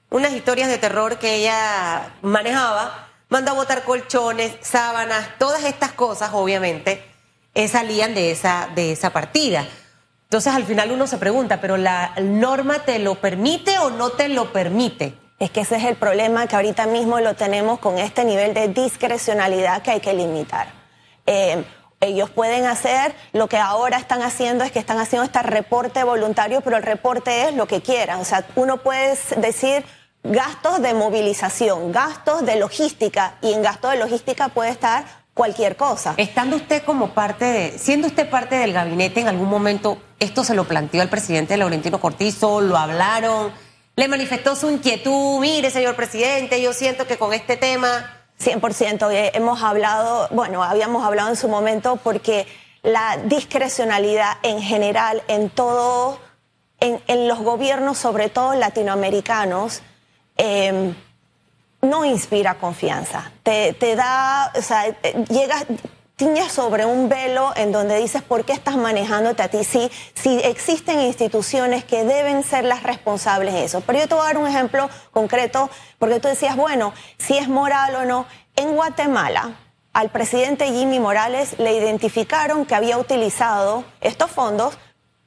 unas 0.09 0.33
historias 0.33 0.67
de 0.67 0.77
terror 0.77 1.17
que 1.17 1.35
ella 1.35 2.13
manejaba, 2.21 3.07
mandó 3.29 3.51
a 3.51 3.55
botar 3.55 3.83
colchones, 3.83 4.53
sábanas, 4.59 5.29
todas 5.39 5.63
estas 5.63 5.93
cosas, 5.93 6.31
obviamente 6.33 7.05
eh, 7.55 7.69
salían 7.69 8.13
de 8.13 8.31
esa, 8.31 8.69
de 8.75 8.91
esa 8.91 9.11
partida. 9.11 9.65
Entonces 10.33 10.55
al 10.55 10.65
final 10.65 10.89
uno 10.89 11.05
se 11.05 11.19
pregunta, 11.19 11.61
¿pero 11.61 11.77
la 11.77 12.15
norma 12.19 12.79
te 12.79 12.97
lo 12.97 13.13
permite 13.13 13.77
o 13.77 13.91
no 13.91 14.09
te 14.09 14.29
lo 14.29 14.51
permite? 14.51 15.13
Es 15.37 15.51
que 15.51 15.61
ese 15.61 15.75
es 15.75 15.83
el 15.83 15.95
problema 15.95 16.47
que 16.47 16.55
ahorita 16.55 16.87
mismo 16.87 17.19
lo 17.19 17.35
tenemos 17.35 17.77
con 17.77 17.99
este 17.99 18.25
nivel 18.25 18.55
de 18.55 18.67
discrecionalidad 18.69 19.83
que 19.83 19.91
hay 19.91 19.99
que 19.99 20.11
limitar. 20.15 20.69
Eh, 21.27 21.63
ellos 22.01 22.31
pueden 22.31 22.65
hacer 22.65 23.13
lo 23.31 23.47
que 23.47 23.57
ahora 23.57 23.97
están 23.97 24.23
haciendo 24.23 24.63
es 24.63 24.71
que 24.71 24.79
están 24.79 24.97
haciendo 24.97 25.23
este 25.23 25.43
reporte 25.43 26.03
voluntario, 26.03 26.61
pero 26.61 26.77
el 26.77 26.83
reporte 26.83 27.49
es 27.49 27.53
lo 27.53 27.67
que 27.67 27.83
quieran. 27.83 28.19
O 28.19 28.25
sea, 28.25 28.43
uno 28.55 28.77
puede 28.77 29.15
decir 29.37 29.85
gastos 30.23 30.81
de 30.81 30.95
movilización, 30.95 31.91
gastos 31.91 32.43
de 32.43 32.55
logística, 32.55 33.35
y 33.43 33.53
en 33.53 33.61
gasto 33.61 33.87
de 33.87 33.97
logística 33.97 34.49
puede 34.49 34.71
estar 34.71 35.05
cualquier 35.33 35.75
cosa. 35.75 36.13
Estando 36.17 36.55
usted 36.55 36.83
como 36.83 37.09
parte 37.13 37.45
de, 37.45 37.79
siendo 37.79 38.07
usted 38.07 38.29
parte 38.29 38.55
del 38.55 38.73
gabinete, 38.73 39.21
en 39.21 39.27
algún 39.27 39.49
momento 39.49 39.97
esto 40.19 40.43
se 40.43 40.53
lo 40.53 40.65
planteó 40.65 41.01
al 41.01 41.09
presidente 41.09 41.57
Laurentino 41.57 41.99
Cortizo, 41.99 42.61
lo 42.61 42.77
hablaron, 42.77 43.51
le 43.95 44.07
manifestó 44.07 44.55
su 44.55 44.69
inquietud, 44.69 45.39
mire 45.39 45.71
señor 45.71 45.95
presidente, 45.95 46.61
yo 46.61 46.73
siento 46.73 47.07
que 47.07 47.17
con 47.17 47.33
este 47.33 47.57
tema... 47.57 48.19
100%, 48.43 49.11
eh, 49.13 49.31
hemos 49.35 49.61
hablado, 49.61 50.27
bueno, 50.31 50.63
habíamos 50.63 51.05
hablado 51.05 51.29
en 51.29 51.37
su 51.37 51.47
momento 51.47 51.97
porque 52.03 52.45
la 52.81 53.17
discrecionalidad 53.23 54.37
en 54.41 54.61
general 54.61 55.21
en 55.29 55.49
todo, 55.49 56.19
en, 56.81 56.99
en 57.07 57.27
los 57.29 57.39
gobiernos, 57.39 57.97
sobre 57.97 58.29
todo 58.29 58.53
latinoamericanos, 58.55 59.81
eh, 60.37 60.93
no 61.83 62.05
inspira 62.05 62.55
confianza. 62.55 63.31
Te, 63.43 63.73
te 63.73 63.95
da, 63.95 64.51
o 64.55 64.61
sea, 64.61 64.99
llegas, 65.29 65.65
tiñes 66.15 66.51
sobre 66.51 66.85
un 66.85 67.09
velo 67.09 67.51
en 67.55 67.71
donde 67.71 67.97
dices 67.97 68.21
por 68.21 68.45
qué 68.45 68.53
estás 68.53 68.77
manejándote 68.77 69.43
a 69.43 69.49
ti. 69.49 69.63
Si, 69.63 69.91
si 70.13 70.39
existen 70.39 71.01
instituciones 71.01 71.83
que 71.83 72.05
deben 72.05 72.43
ser 72.43 72.63
las 72.63 72.83
responsables 72.83 73.53
de 73.53 73.65
eso. 73.65 73.81
Pero 73.81 73.99
yo 73.99 74.07
te 74.07 74.15
voy 74.15 74.23
a 74.23 74.27
dar 74.27 74.37
un 74.37 74.47
ejemplo 74.47 74.89
concreto, 75.11 75.69
porque 75.99 76.19
tú 76.19 76.29
decías, 76.29 76.55
bueno, 76.55 76.93
si 77.17 77.37
es 77.37 77.47
moral 77.47 77.95
o 77.95 78.05
no. 78.05 78.25
En 78.55 78.75
Guatemala, 78.75 79.57
al 79.93 80.09
presidente 80.09 80.71
Jimmy 80.71 80.99
Morales 80.99 81.57
le 81.59 81.75
identificaron 81.75 82.65
que 82.65 82.75
había 82.75 82.97
utilizado 82.97 83.83
estos 83.99 84.31
fondos 84.31 84.77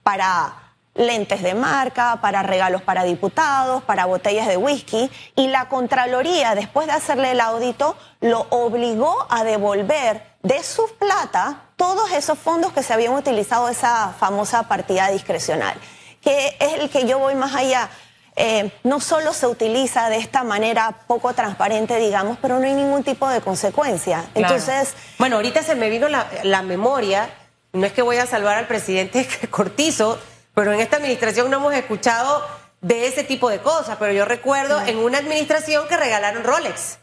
para 0.02 0.65
lentes 0.96 1.42
de 1.42 1.54
marca, 1.54 2.20
para 2.20 2.42
regalos 2.42 2.82
para 2.82 3.04
diputados, 3.04 3.82
para 3.84 4.06
botellas 4.06 4.46
de 4.46 4.56
whisky, 4.56 5.10
y 5.34 5.48
la 5.48 5.68
Contraloría, 5.68 6.54
después 6.54 6.86
de 6.86 6.94
hacerle 6.94 7.32
el 7.32 7.40
audito, 7.40 7.96
lo 8.20 8.46
obligó 8.50 9.26
a 9.30 9.44
devolver 9.44 10.22
de 10.42 10.62
su 10.62 10.88
plata 10.98 11.62
todos 11.76 12.12
esos 12.12 12.38
fondos 12.38 12.72
que 12.72 12.82
se 12.82 12.92
habían 12.92 13.14
utilizado 13.14 13.68
esa 13.68 14.14
famosa 14.18 14.64
partida 14.64 15.08
discrecional, 15.10 15.74
que 16.22 16.56
es 16.58 16.74
el 16.74 16.88
que 16.90 17.06
yo 17.06 17.18
voy 17.18 17.34
más 17.34 17.54
allá. 17.54 17.90
Eh, 18.38 18.70
no 18.84 19.00
solo 19.00 19.32
se 19.32 19.46
utiliza 19.46 20.10
de 20.10 20.18
esta 20.18 20.44
manera 20.44 20.94
poco 21.06 21.32
transparente, 21.32 21.98
digamos, 21.98 22.36
pero 22.40 22.58
no 22.58 22.66
hay 22.66 22.74
ningún 22.74 23.02
tipo 23.02 23.26
de 23.28 23.40
consecuencia. 23.40 24.26
Entonces. 24.34 24.94
Bueno, 25.18 25.36
ahorita 25.36 25.62
se 25.62 25.74
me 25.74 25.88
vino 25.88 26.08
la, 26.08 26.26
la 26.42 26.60
memoria, 26.60 27.30
no 27.72 27.86
es 27.86 27.92
que 27.92 28.02
voy 28.02 28.18
a 28.18 28.26
salvar 28.26 28.58
al 28.58 28.66
presidente 28.66 29.26
Cortizo, 29.50 30.18
pero 30.56 30.72
en 30.72 30.80
esta 30.80 30.96
administración 30.96 31.50
no 31.50 31.58
hemos 31.58 31.74
escuchado 31.74 32.42
de 32.80 33.06
ese 33.06 33.24
tipo 33.24 33.50
de 33.50 33.58
cosas. 33.58 33.98
Pero 33.98 34.14
yo 34.14 34.24
recuerdo 34.24 34.80
en 34.86 34.96
una 34.96 35.18
administración 35.18 35.86
que 35.86 35.98
regalaron 35.98 36.44
Rolex 36.44 36.96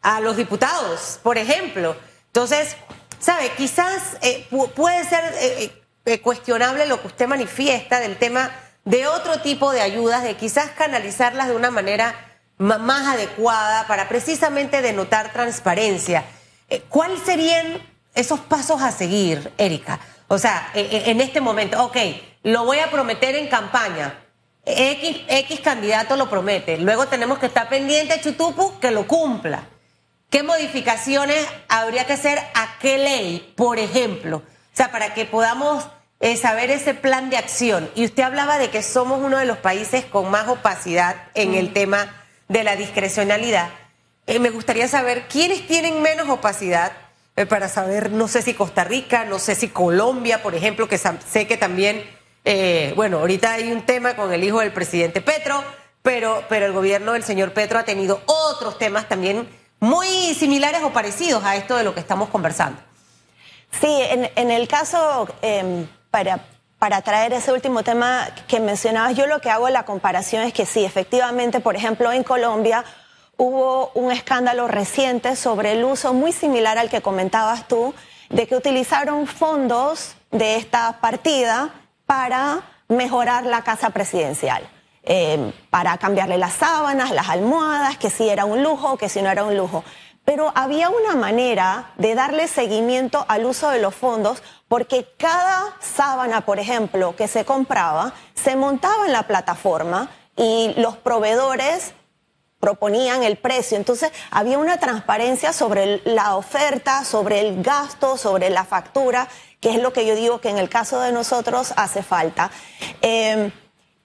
a 0.00 0.20
los 0.20 0.38
diputados, 0.38 1.20
por 1.22 1.36
ejemplo. 1.36 1.94
Entonces, 2.28 2.76
¿sabe? 3.20 3.52
Quizás 3.58 4.16
eh, 4.22 4.48
puede 4.74 5.04
ser 5.04 5.22
eh, 5.34 5.82
eh, 6.06 6.20
cuestionable 6.22 6.86
lo 6.86 6.98
que 7.02 7.08
usted 7.08 7.26
manifiesta 7.26 8.00
del 8.00 8.16
tema 8.16 8.50
de 8.86 9.06
otro 9.06 9.42
tipo 9.42 9.70
de 9.70 9.82
ayudas, 9.82 10.22
de 10.22 10.36
quizás 10.36 10.70
canalizarlas 10.70 11.48
de 11.48 11.56
una 11.56 11.70
manera 11.70 12.14
más 12.56 13.06
adecuada 13.06 13.86
para 13.86 14.08
precisamente 14.08 14.80
denotar 14.80 15.30
transparencia. 15.34 16.24
¿Cuáles 16.88 17.20
serían 17.20 17.82
esos 18.14 18.40
pasos 18.40 18.80
a 18.80 18.92
seguir, 18.92 19.52
Erika? 19.58 20.00
O 20.28 20.38
sea, 20.38 20.70
en 20.74 21.20
este 21.20 21.40
momento, 21.40 21.82
ok, 21.84 21.96
lo 22.42 22.64
voy 22.64 22.78
a 22.78 22.90
prometer 22.90 23.34
en 23.34 23.48
campaña. 23.48 24.14
X, 24.64 25.22
X 25.26 25.60
candidato 25.60 26.16
lo 26.16 26.28
promete. 26.28 26.78
Luego 26.78 27.06
tenemos 27.06 27.38
que 27.38 27.46
estar 27.46 27.68
pendiente, 27.68 28.20
Chutupu, 28.20 28.78
que 28.78 28.90
lo 28.90 29.06
cumpla. 29.06 29.64
¿Qué 30.30 30.42
modificaciones 30.42 31.46
habría 31.68 32.06
que 32.06 32.12
hacer 32.12 32.38
a 32.54 32.78
qué 32.78 32.98
ley, 32.98 33.54
por 33.56 33.78
ejemplo? 33.78 34.38
O 34.38 34.76
sea, 34.76 34.92
para 34.92 35.14
que 35.14 35.24
podamos 35.24 35.88
eh, 36.20 36.36
saber 36.36 36.70
ese 36.70 36.92
plan 36.92 37.30
de 37.30 37.38
acción. 37.38 37.90
Y 37.94 38.04
usted 38.04 38.24
hablaba 38.24 38.58
de 38.58 38.68
que 38.68 38.82
somos 38.82 39.20
uno 39.22 39.38
de 39.38 39.46
los 39.46 39.58
países 39.58 40.04
con 40.04 40.30
más 40.30 40.48
opacidad 40.48 41.16
en 41.34 41.54
el 41.54 41.70
mm. 41.70 41.72
tema 41.72 42.14
de 42.48 42.64
la 42.64 42.76
discrecionalidad. 42.76 43.70
Eh, 44.26 44.38
me 44.38 44.50
gustaría 44.50 44.88
saber 44.88 45.28
quiénes 45.28 45.66
tienen 45.66 46.02
menos 46.02 46.28
opacidad 46.28 46.92
eh, 47.38 47.46
para 47.46 47.68
saber, 47.68 48.10
no 48.10 48.28
sé 48.28 48.42
si 48.42 48.54
Costa 48.54 48.84
Rica, 48.84 49.24
no 49.24 49.38
sé 49.38 49.54
si 49.54 49.68
Colombia, 49.68 50.42
por 50.42 50.54
ejemplo, 50.54 50.88
que 50.88 50.98
sé 50.98 51.46
que 51.46 51.56
también 51.56 52.04
eh, 52.50 52.94
bueno, 52.96 53.18
ahorita 53.18 53.52
hay 53.52 53.70
un 53.70 53.82
tema 53.82 54.16
con 54.16 54.32
el 54.32 54.42
hijo 54.42 54.60
del 54.60 54.72
presidente 54.72 55.20
Petro, 55.20 55.62
pero, 56.00 56.44
pero 56.48 56.64
el 56.64 56.72
gobierno 56.72 57.12
del 57.12 57.22
señor 57.22 57.52
Petro 57.52 57.78
ha 57.78 57.84
tenido 57.84 58.22
otros 58.24 58.78
temas 58.78 59.06
también 59.06 59.46
muy 59.80 60.06
similares 60.34 60.80
o 60.82 60.90
parecidos 60.90 61.44
a 61.44 61.56
esto 61.56 61.76
de 61.76 61.84
lo 61.84 61.92
que 61.92 62.00
estamos 62.00 62.30
conversando. 62.30 62.80
Sí, 63.78 64.00
en, 64.34 64.50
el 64.50 64.66
caso, 64.66 65.28
em, 65.42 65.86
para, 66.10 66.40
para 66.78 67.02
traer 67.02 67.34
ese 67.34 67.52
último 67.52 67.82
tema 67.82 68.26
que 68.46 68.60
mencionabas, 68.60 69.14
yo 69.14 69.26
lo 69.26 69.42
que 69.42 69.50
hago 69.50 69.68
la 69.68 69.84
comparación 69.84 70.42
es 70.42 70.54
que 70.54 70.64
sí, 70.64 70.86
efectivamente, 70.86 71.60
por 71.60 71.76
ejemplo, 71.76 72.10
en 72.12 72.24
Colombia 72.24 72.82
hubo 73.38 73.92
un 73.94 74.12
escándalo 74.12 74.68
reciente 74.68 75.36
sobre 75.36 75.72
el 75.72 75.84
uso 75.84 76.12
muy 76.12 76.32
similar 76.32 76.76
al 76.76 76.90
que 76.90 77.00
comentabas 77.00 77.66
tú, 77.66 77.94
de 78.28 78.46
que 78.46 78.56
utilizaron 78.56 79.26
fondos 79.26 80.16
de 80.30 80.56
esta 80.56 81.00
partida 81.00 81.70
para 82.04 82.60
mejorar 82.88 83.46
la 83.46 83.62
casa 83.62 83.90
presidencial. 83.90 84.68
Eh, 85.04 85.52
para 85.70 85.96
cambiarle 85.96 86.36
las 86.36 86.52
sábanas, 86.52 87.12
las 87.12 87.30
almohadas, 87.30 87.96
que 87.96 88.10
si 88.10 88.28
era 88.28 88.44
un 88.44 88.62
lujo, 88.62 88.98
que 88.98 89.08
si 89.08 89.22
no 89.22 89.30
era 89.30 89.44
un 89.44 89.56
lujo. 89.56 89.82
Pero 90.26 90.52
había 90.54 90.90
una 90.90 91.16
manera 91.16 91.92
de 91.96 92.14
darle 92.14 92.46
seguimiento 92.48 93.24
al 93.28 93.46
uso 93.46 93.70
de 93.70 93.80
los 93.80 93.94
fondos 93.94 94.42
porque 94.66 95.06
cada 95.16 95.74
sábana, 95.80 96.42
por 96.42 96.58
ejemplo, 96.58 97.16
que 97.16 97.28
se 97.28 97.46
compraba, 97.46 98.12
se 98.34 98.54
montaba 98.56 99.06
en 99.06 99.12
la 99.12 99.22
plataforma 99.22 100.10
y 100.36 100.74
los 100.76 100.98
proveedores 100.98 101.94
proponían 102.60 103.22
el 103.22 103.36
precio. 103.36 103.76
Entonces 103.76 104.10
había 104.30 104.58
una 104.58 104.78
transparencia 104.78 105.52
sobre 105.52 106.00
la 106.04 106.36
oferta, 106.36 107.04
sobre 107.04 107.40
el 107.40 107.62
gasto, 107.62 108.16
sobre 108.16 108.50
la 108.50 108.64
factura, 108.64 109.28
que 109.60 109.70
es 109.70 109.82
lo 109.82 109.92
que 109.92 110.06
yo 110.06 110.14
digo 110.14 110.40
que 110.40 110.50
en 110.50 110.58
el 110.58 110.68
caso 110.68 111.00
de 111.00 111.12
nosotros 111.12 111.72
hace 111.76 112.02
falta. 112.02 112.50
Eh, 113.02 113.50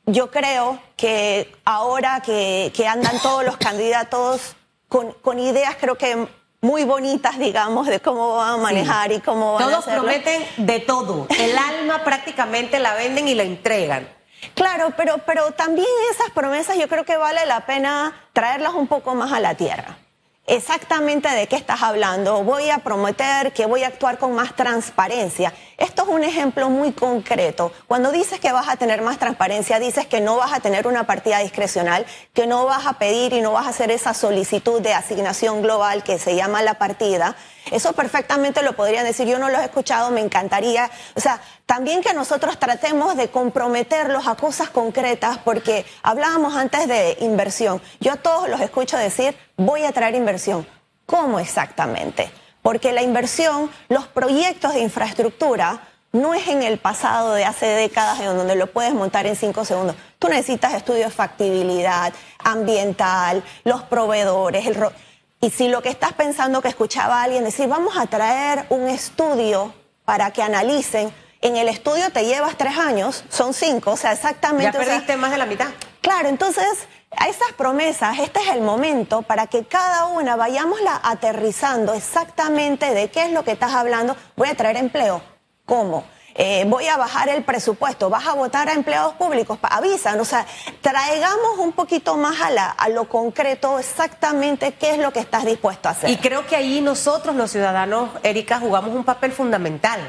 yo 0.05 0.31
creo 0.31 0.79
que 0.97 1.53
ahora 1.63 2.21
que, 2.21 2.71
andan 2.87 3.19
todos 3.21 3.45
los 3.45 3.57
candidatos 3.57 4.55
con, 4.89 5.13
con, 5.13 5.39
ideas, 5.39 5.77
creo 5.79 5.97
que 5.97 6.27
muy 6.61 6.83
bonitas, 6.83 7.37
digamos, 7.39 7.87
de 7.87 7.99
cómo 7.99 8.35
van 8.35 8.53
a 8.53 8.57
manejar 8.57 9.11
y 9.11 9.19
cómo 9.19 9.53
van 9.53 9.63
a 9.63 9.65
Todos 9.69 9.85
prometen 9.85 10.43
de 10.57 10.79
todo. 10.79 11.27
El 11.37 11.57
alma 11.79 12.03
prácticamente 12.03 12.79
la 12.79 12.93
venden 12.93 13.27
y 13.27 13.35
la 13.35 13.43
entregan. 13.43 14.07
Claro, 14.55 14.93
pero, 14.95 15.17
pero 15.25 15.51
también 15.51 15.87
esas 16.11 16.29
promesas 16.31 16.77
yo 16.77 16.87
creo 16.87 17.05
que 17.05 17.17
vale 17.17 17.45
la 17.45 17.65
pena 17.65 18.13
traerlas 18.33 18.73
un 18.73 18.87
poco 18.87 19.15
más 19.15 19.31
a 19.31 19.39
la 19.39 19.55
tierra 19.55 19.97
exactamente 20.45 21.29
de 21.29 21.47
qué 21.47 21.55
estás 21.55 21.81
hablando. 21.81 22.43
Voy 22.43 22.69
a 22.69 22.79
prometer 22.79 23.53
que 23.53 23.65
voy 23.65 23.83
a 23.83 23.87
actuar 23.87 24.17
con 24.17 24.33
más 24.33 24.55
transparencia. 24.55 25.53
Esto 25.77 26.03
es 26.03 26.07
un 26.09 26.23
ejemplo 26.23 26.69
muy 26.69 26.91
concreto. 26.91 27.71
Cuando 27.87 28.11
dices 28.11 28.39
que 28.39 28.51
vas 28.51 28.69
a 28.69 28.75
tener 28.75 29.01
más 29.01 29.17
transparencia, 29.17 29.79
dices 29.79 30.05
que 30.05 30.21
no 30.21 30.37
vas 30.37 30.53
a 30.53 30.59
tener 30.59 30.87
una 30.87 31.05
partida 31.05 31.39
discrecional, 31.39 32.05
que 32.33 32.45
no 32.47 32.65
vas 32.65 32.85
a 32.85 32.93
pedir 32.93 33.33
y 33.33 33.41
no 33.41 33.53
vas 33.53 33.65
a 33.65 33.69
hacer 33.69 33.89
esa 33.91 34.13
solicitud 34.13 34.81
de 34.81 34.93
asignación 34.93 35.61
global 35.61 36.03
que 36.03 36.19
se 36.19 36.35
llama 36.35 36.61
la 36.61 36.75
partida. 36.75 37.35
Eso 37.71 37.93
perfectamente 37.93 38.61
lo 38.61 38.75
podrían 38.75 39.05
decir. 39.05 39.27
Yo 39.27 39.39
no 39.39 39.49
lo 39.49 39.59
he 39.59 39.63
escuchado, 39.63 40.11
me 40.11 40.21
encantaría. 40.21 40.89
O 41.15 41.19
sea, 41.19 41.41
también 41.65 42.01
que 42.01 42.13
nosotros 42.13 42.59
tratemos 42.59 43.17
de 43.17 43.29
comprometerlos 43.29 44.27
a 44.27 44.35
cosas 44.35 44.69
concretas, 44.69 45.39
porque 45.39 45.85
hablábamos 46.03 46.55
antes 46.55 46.87
de 46.87 47.17
inversión. 47.21 47.81
Yo 47.99 48.13
a 48.13 48.17
todos 48.17 48.47
los 48.49 48.61
escucho 48.61 48.97
decir, 48.97 49.35
voy 49.57 49.85
a 49.85 49.91
traer 49.91 50.15
inversión. 50.15 50.67
¿Cómo 51.05 51.39
exactamente? 51.39 52.42
Porque 52.63 52.91
la 52.93 53.03
inversión, 53.03 53.69
los 53.89 54.07
proyectos 54.07 54.73
de 54.73 54.79
infraestructura, 54.79 55.81
no 56.13 56.33
es 56.33 56.47
en 56.47 56.63
el 56.63 56.77
pasado 56.79 57.33
de 57.33 57.43
hace 57.43 57.65
décadas 57.65 58.19
en 58.19 58.37
donde 58.37 58.55
lo 58.55 58.67
puedes 58.67 58.93
montar 58.93 59.27
en 59.27 59.35
cinco 59.35 59.65
segundos. 59.65 59.95
Tú 60.19 60.29
necesitas 60.29 60.73
estudios 60.73 61.09
de 61.09 61.15
factibilidad 61.15 62.13
ambiental, 62.39 63.43
los 63.63 63.83
proveedores, 63.83 64.65
el... 64.65 64.77
Y 65.41 65.49
si 65.49 65.67
lo 65.67 65.81
que 65.81 65.89
estás 65.89 66.13
pensando 66.13 66.61
que 66.61 66.69
escuchaba 66.69 67.21
alguien 67.21 67.43
decir, 67.43 67.67
vamos 67.67 67.97
a 67.97 68.05
traer 68.05 68.65
un 68.69 68.87
estudio 68.87 69.73
para 70.05 70.31
que 70.31 70.41
analicen, 70.41 71.11
en 71.41 71.57
el 71.57 71.67
estudio 71.67 72.09
te 72.11 72.23
llevas 72.25 72.57
tres 72.57 72.77
años, 72.77 73.25
son 73.27 73.53
cinco, 73.53 73.91
o 73.91 73.97
sea, 73.97 74.13
exactamente. 74.13 74.71
Ya 74.77 74.85
perdiste 74.85 75.17
más 75.17 75.31
de 75.31 75.37
la 75.37 75.45
mitad. 75.45 75.67
Claro, 75.99 76.29
entonces 76.29 76.65
a 77.17 77.27
esas 77.27 77.51
promesas, 77.57 78.19
este 78.19 78.39
es 78.39 78.49
el 78.49 78.61
momento 78.61 79.21
para 79.21 79.47
que 79.47 79.65
cada 79.65 80.05
una 80.05 80.35
vayámosla 80.35 80.99
aterrizando 81.03 81.93
exactamente 81.93 82.93
de 82.93 83.09
qué 83.09 83.25
es 83.25 83.31
lo 83.31 83.43
que 83.43 83.51
estás 83.51 83.73
hablando. 83.73 84.15
Voy 84.35 84.49
a 84.49 84.55
traer 84.55 84.77
empleo. 84.77 85.21
¿Cómo? 85.65 86.03
Eh, 86.35 86.65
voy 86.67 86.87
a 86.87 86.97
bajar 86.97 87.29
el 87.29 87.43
presupuesto, 87.43 88.09
vas 88.09 88.25
a 88.25 88.33
votar 88.33 88.67
a 88.67 88.73
empleados 88.73 89.13
públicos, 89.13 89.59
avisan, 89.61 90.19
o 90.19 90.25
sea, 90.25 90.47
traigamos 90.81 91.59
un 91.59 91.73
poquito 91.73 92.17
más 92.17 92.41
a, 92.41 92.49
la, 92.49 92.69
a 92.71 92.89
lo 92.89 93.07
concreto 93.07 93.77
exactamente 93.77 94.73
qué 94.73 94.91
es 94.91 94.97
lo 94.97 95.13
que 95.13 95.19
estás 95.19 95.45
dispuesto 95.45 95.89
a 95.89 95.91
hacer. 95.91 96.09
Y 96.09 96.17
creo 96.17 96.47
que 96.47 96.55
ahí 96.55 96.81
nosotros 96.81 97.35
los 97.35 97.51
ciudadanos, 97.51 98.09
Erika, 98.23 98.59
jugamos 98.59 98.95
un 98.95 99.03
papel 99.03 99.31
fundamental. 99.31 99.99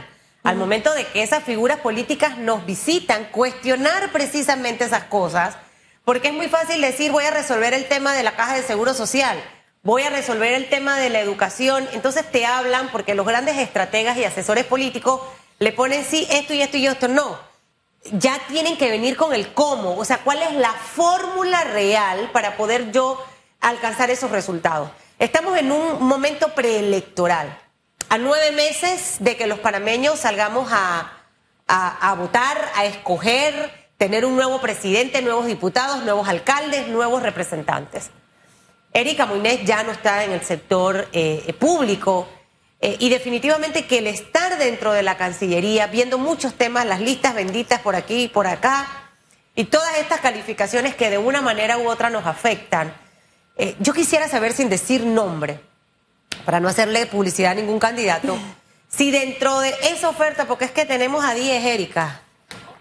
Al 0.45 0.57
momento 0.57 0.93
de 0.93 1.07
que 1.07 1.23
esas 1.23 1.43
figuras 1.43 1.81
políticas 1.81 2.37
nos 2.37 2.67
visitan, 2.67 3.27
cuestionar 3.31 4.11
precisamente 4.13 4.85
esas 4.85 5.05
cosas, 5.05 5.57
porque 6.05 6.29
es 6.29 6.35
muy 6.35 6.49
fácil 6.49 6.81
decir 6.81 7.11
voy 7.11 7.25
a 7.25 7.31
resolver 7.31 7.75
el 7.75 7.87
tema 7.87 8.15
de 8.15 8.23
la 8.23 8.37
caja 8.37 8.55
de 8.55 8.63
seguro 8.63 8.95
social, 8.95 9.43
voy 9.83 10.03
a 10.03 10.11
resolver 10.11 10.53
el 10.53 10.69
tema 10.69 10.99
de 10.99 11.11
la 11.11 11.21
educación, 11.21 11.89
entonces 11.93 12.31
te 12.31 12.47
hablan 12.47 12.89
porque 12.91 13.15
los 13.15 13.27
grandes 13.27 13.57
estrategas 13.59 14.17
y 14.17 14.25
asesores 14.25 14.65
políticos 14.65 15.21
le 15.59 15.73
ponen 15.73 16.05
sí, 16.05 16.27
esto 16.31 16.53
y 16.55 16.63
esto 16.63 16.77
y 16.77 16.87
esto, 16.87 17.09
no. 17.09 17.39
Ya 18.13 18.39
tienen 18.49 18.77
que 18.77 18.91
venir 18.91 19.17
con 19.17 19.33
el 19.33 19.55
cómo, 19.55 19.97
o 19.97 20.05
sea, 20.05 20.19
cuál 20.19 20.43
es 20.43 20.53
la 20.53 20.73
fórmula 20.73 21.65
real 21.65 22.31
para 22.33 22.57
poder 22.57 22.93
yo 22.93 23.25
alcanzar 23.61 24.11
esos 24.11 24.31
resultados. 24.31 24.91
Estamos 25.19 25.57
en 25.57 25.73
un 25.73 26.03
momento 26.03 26.55
preelectoral, 26.55 27.59
a 28.11 28.19
nueve 28.19 28.53
meses 28.53 29.17
de 29.21 29.37
que 29.37 29.47
los 29.47 29.59
panameños 29.59 30.19
salgamos 30.19 30.71
a, 30.71 31.13
a 31.67 32.15
votar, 32.15 32.71
a 32.75 32.85
escoger, 32.85 33.84
tener 33.99 34.25
un 34.25 34.37
nuevo 34.37 34.61
presidente, 34.61 35.23
nuevos 35.23 35.47
diputados, 35.47 36.05
nuevos 36.05 36.29
alcaldes, 36.29 36.89
nuevos 36.89 37.23
representantes. 37.23 38.11
Erika 38.93 39.27
Muñez 39.27 39.65
ya 39.65 39.83
no 39.83 39.93
está 39.93 40.25
en 40.25 40.33
el 40.33 40.43
sector 40.43 41.09
eh, 41.13 41.55
público, 41.59 42.29
eh, 42.87 42.99
y 43.01 43.09
definitivamente 43.09 43.87
que 43.87 43.97
el 43.97 44.07
estar 44.07 44.59
dentro 44.59 44.93
de 44.93 45.03
la 45.03 45.17
Cancillería, 45.17 45.87
viendo 45.87 46.19
muchos 46.19 46.53
temas, 46.53 46.85
las 46.85 47.01
listas 47.01 47.35
benditas 47.35 47.81
por 47.81 47.97
aquí 47.97 48.25
y 48.25 48.29
por 48.29 48.47
acá, 48.47 48.87
y 49.55 49.65
todas 49.65 49.97
estas 49.97 50.21
calificaciones 50.21 50.95
que 50.95 51.09
de 51.09 51.17
una 51.17 51.41
manera 51.41 51.79
u 51.79 51.89
otra 51.89 52.11
nos 52.11 52.27
afectan, 52.27 52.95
eh, 53.57 53.75
yo 53.79 53.95
quisiera 53.95 54.29
saber 54.29 54.53
sin 54.53 54.69
decir 54.69 55.07
nombre, 55.07 55.61
para 56.45 56.61
no 56.61 56.69
hacerle 56.69 57.07
publicidad 57.07 57.53
a 57.53 57.55
ningún 57.55 57.79
candidato, 57.79 58.37
si 58.91 59.11
dentro 59.11 59.61
de 59.61 59.75
esa 59.85 60.11
oferta, 60.11 60.47
porque 60.47 60.67
es 60.67 60.71
que 60.71 60.85
tenemos 60.85 61.25
a 61.25 61.33
10, 61.33 61.65
Erika, 61.65 62.21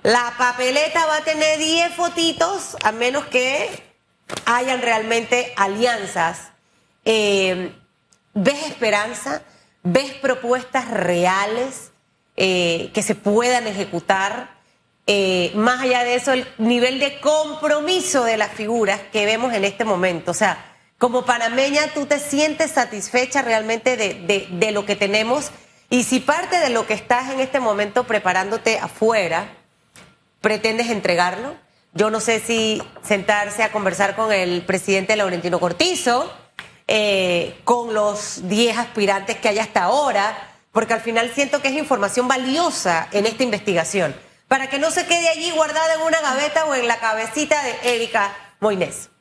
la 0.03 0.33
papeleta 0.37 1.05
va 1.05 1.17
a 1.17 1.23
tener 1.23 1.57
10 1.57 1.93
fotitos, 1.95 2.75
a 2.83 2.91
menos 2.91 3.25
que 3.27 3.69
hayan 4.45 4.81
realmente 4.81 5.53
alianzas. 5.55 6.51
Eh, 7.05 7.73
¿Ves 8.33 8.67
esperanza? 8.67 9.43
¿Ves 9.81 10.13
propuestas 10.15 10.91
reales 10.91 11.91
eh, 12.35 12.91
que 12.93 13.01
se 13.01 13.15
puedan 13.15 13.65
ejecutar? 13.65 14.57
Eh, 15.07 15.51
más 15.55 15.81
allá 15.81 16.03
de 16.03 16.15
eso, 16.15 16.33
el 16.33 16.47
nivel 16.57 16.99
de 16.99 17.21
compromiso 17.21 18.25
de 18.25 18.35
las 18.35 18.51
figuras 18.51 18.99
que 19.13 19.25
vemos 19.25 19.53
en 19.53 19.63
este 19.63 19.85
momento. 19.85 20.31
O 20.31 20.33
sea, 20.33 20.73
como 20.97 21.23
panameña, 21.23 21.93
¿tú 21.93 22.05
te 22.07 22.19
sientes 22.19 22.71
satisfecha 22.71 23.41
realmente 23.41 23.95
de, 23.95 24.47
de 24.49 24.71
lo 24.71 24.85
que 24.85 24.97
tenemos? 24.97 25.51
Y 25.89 26.03
si 26.03 26.19
parte 26.19 26.59
de 26.59 26.69
lo 26.69 26.87
que 26.87 26.93
estás 26.93 27.31
en 27.31 27.39
este 27.39 27.61
momento 27.61 28.05
preparándote 28.05 28.79
afuera, 28.79 29.62
pretendes 30.43 30.89
entregarlo. 30.89 31.55
Yo 31.93 32.09
no 32.09 32.19
sé 32.19 32.41
si 32.41 32.83
sentarse 33.01 33.63
a 33.63 33.71
conversar 33.71 34.13
con 34.15 34.31
el 34.33 34.63
presidente 34.63 35.15
Laurentino 35.15 35.57
Cortizo, 35.57 36.31
eh, 36.85 37.55
con 37.63 37.93
los 37.93 38.47
10 38.49 38.77
aspirantes 38.77 39.37
que 39.37 39.47
hay 39.47 39.59
hasta 39.59 39.83
ahora, 39.83 40.51
porque 40.73 40.93
al 40.93 40.99
final 40.99 41.31
siento 41.33 41.61
que 41.61 41.69
es 41.69 41.75
información 41.75 42.27
valiosa 42.27 43.07
en 43.13 43.25
esta 43.25 43.43
investigación, 43.43 44.13
para 44.49 44.69
que 44.69 44.79
no 44.79 44.91
se 44.91 45.05
quede 45.05 45.29
allí 45.29 45.49
guardada 45.51 45.93
en 45.93 46.01
una 46.01 46.19
gaveta 46.19 46.65
o 46.65 46.75
en 46.75 46.89
la 46.89 46.97
cabecita 46.97 47.63
de 47.63 47.95
Erika 47.95 48.35
Moines. 48.59 49.12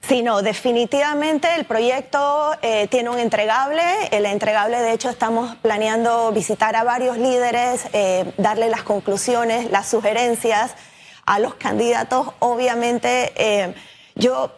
Sí, 0.00 0.22
no, 0.22 0.42
definitivamente 0.42 1.54
el 1.54 1.66
proyecto 1.66 2.56
eh, 2.62 2.88
tiene 2.88 3.10
un 3.10 3.18
entregable. 3.18 3.82
El 4.10 4.26
entregable, 4.26 4.80
de 4.80 4.92
hecho, 4.92 5.10
estamos 5.10 5.54
planeando 5.56 6.32
visitar 6.32 6.74
a 6.74 6.84
varios 6.84 7.18
líderes, 7.18 7.84
eh, 7.92 8.32
darle 8.38 8.70
las 8.70 8.82
conclusiones, 8.82 9.70
las 9.70 9.88
sugerencias 9.88 10.74
a 11.26 11.38
los 11.38 11.54
candidatos. 11.54 12.28
Obviamente, 12.40 13.74
yo 14.16 14.50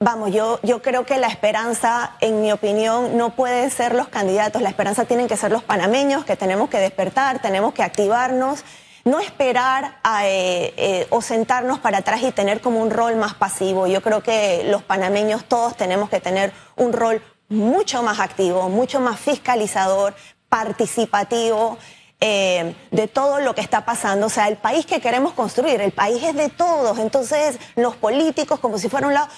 Vamos, 0.00 0.30
yo, 0.30 0.60
yo 0.62 0.80
creo 0.80 1.04
que 1.04 1.18
la 1.18 1.26
esperanza, 1.26 2.12
en 2.20 2.40
mi 2.40 2.52
opinión, 2.52 3.16
no 3.16 3.30
pueden 3.30 3.68
ser 3.68 3.96
los 3.96 4.06
candidatos, 4.06 4.62
la 4.62 4.68
esperanza 4.68 5.06
tienen 5.06 5.26
que 5.26 5.36
ser 5.36 5.50
los 5.50 5.64
panameños, 5.64 6.24
que 6.24 6.36
tenemos 6.36 6.70
que 6.70 6.78
despertar, 6.78 7.42
tenemos 7.42 7.74
que 7.74 7.82
activarnos, 7.82 8.62
no 9.04 9.20
esperar 9.20 10.00
eh, 10.22 10.74
eh, 10.76 11.06
o 11.10 11.22
sentarnos 11.22 11.78
para 11.78 11.98
atrás 11.98 12.22
y 12.22 12.32
tener 12.32 12.60
como 12.60 12.80
un 12.80 12.90
rol 12.90 13.16
más 13.16 13.34
pasivo. 13.34 13.86
Yo 13.86 14.02
creo 14.02 14.22
que 14.22 14.64
los 14.70 14.82
panameños 14.82 15.44
todos 15.44 15.76
tenemos 15.76 16.10
que 16.10 16.20
tener 16.20 16.52
un 16.76 16.92
rol 16.92 17.22
mucho 17.48 18.02
más 18.02 18.20
activo, 18.20 18.68
mucho 18.68 19.00
más 19.00 19.18
fiscalizador, 19.18 20.14
participativo. 20.48 21.78
Eh, 22.20 22.74
de 22.90 23.06
todo 23.06 23.38
lo 23.38 23.54
que 23.54 23.60
está 23.60 23.84
pasando. 23.84 24.26
O 24.26 24.28
sea, 24.28 24.48
el 24.48 24.56
país 24.56 24.84
que 24.84 25.00
queremos 25.00 25.34
construir, 25.34 25.80
el 25.80 25.92
país 25.92 26.20
es 26.24 26.34
de 26.34 26.48
todos. 26.48 26.98
Entonces, 26.98 27.60
los 27.76 27.94
políticos, 27.94 28.58
como 28.58 28.76
si 28.76 28.88
fuera 28.88 29.06
un 29.06 29.14
lado, 29.14 29.28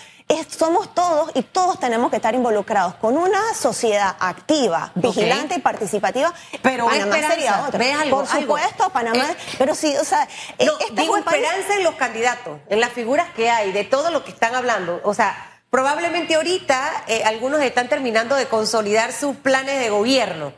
somos 0.48 0.94
todos 0.94 1.30
y 1.34 1.42
todos 1.42 1.78
tenemos 1.80 2.10
que 2.10 2.16
estar 2.16 2.34
involucrados 2.34 2.94
con 2.94 3.16
una 3.16 3.54
sociedad 3.54 4.16
activa, 4.20 4.92
vigilante 4.94 5.56
y 5.56 5.60
participativa. 5.60 6.32
Pero 6.62 6.86
Panamá 6.86 7.16
sería 7.16 7.66
otra. 7.66 7.80
Por 8.10 8.26
supuesto, 8.26 8.90
Panamá. 8.90 9.30
Eh, 9.30 9.36
pero 9.58 9.74
sí, 9.74 9.94
o 9.96 10.04
sea, 10.04 10.28
eh, 10.58 10.66
no, 10.66 10.78
este 10.78 11.00
digo 11.00 11.16
esperanza 11.16 11.76
en 11.76 11.84
los 11.84 11.94
candidatos, 11.94 12.58
en 12.68 12.80
las 12.80 12.90
figuras 12.90 13.28
que 13.34 13.50
hay, 13.50 13.72
de 13.72 13.84
todo 13.84 14.10
lo 14.10 14.24
que 14.24 14.30
están 14.30 14.54
hablando. 14.54 15.00
O 15.04 15.14
sea, 15.14 15.62
probablemente 15.70 16.34
ahorita 16.34 17.04
eh, 17.06 17.24
algunos 17.24 17.60
están 17.62 17.88
terminando 17.88 18.36
de 18.36 18.46
consolidar 18.46 19.12
sus 19.12 19.36
planes 19.36 19.80
de 19.80 19.90
gobierno 19.90 20.52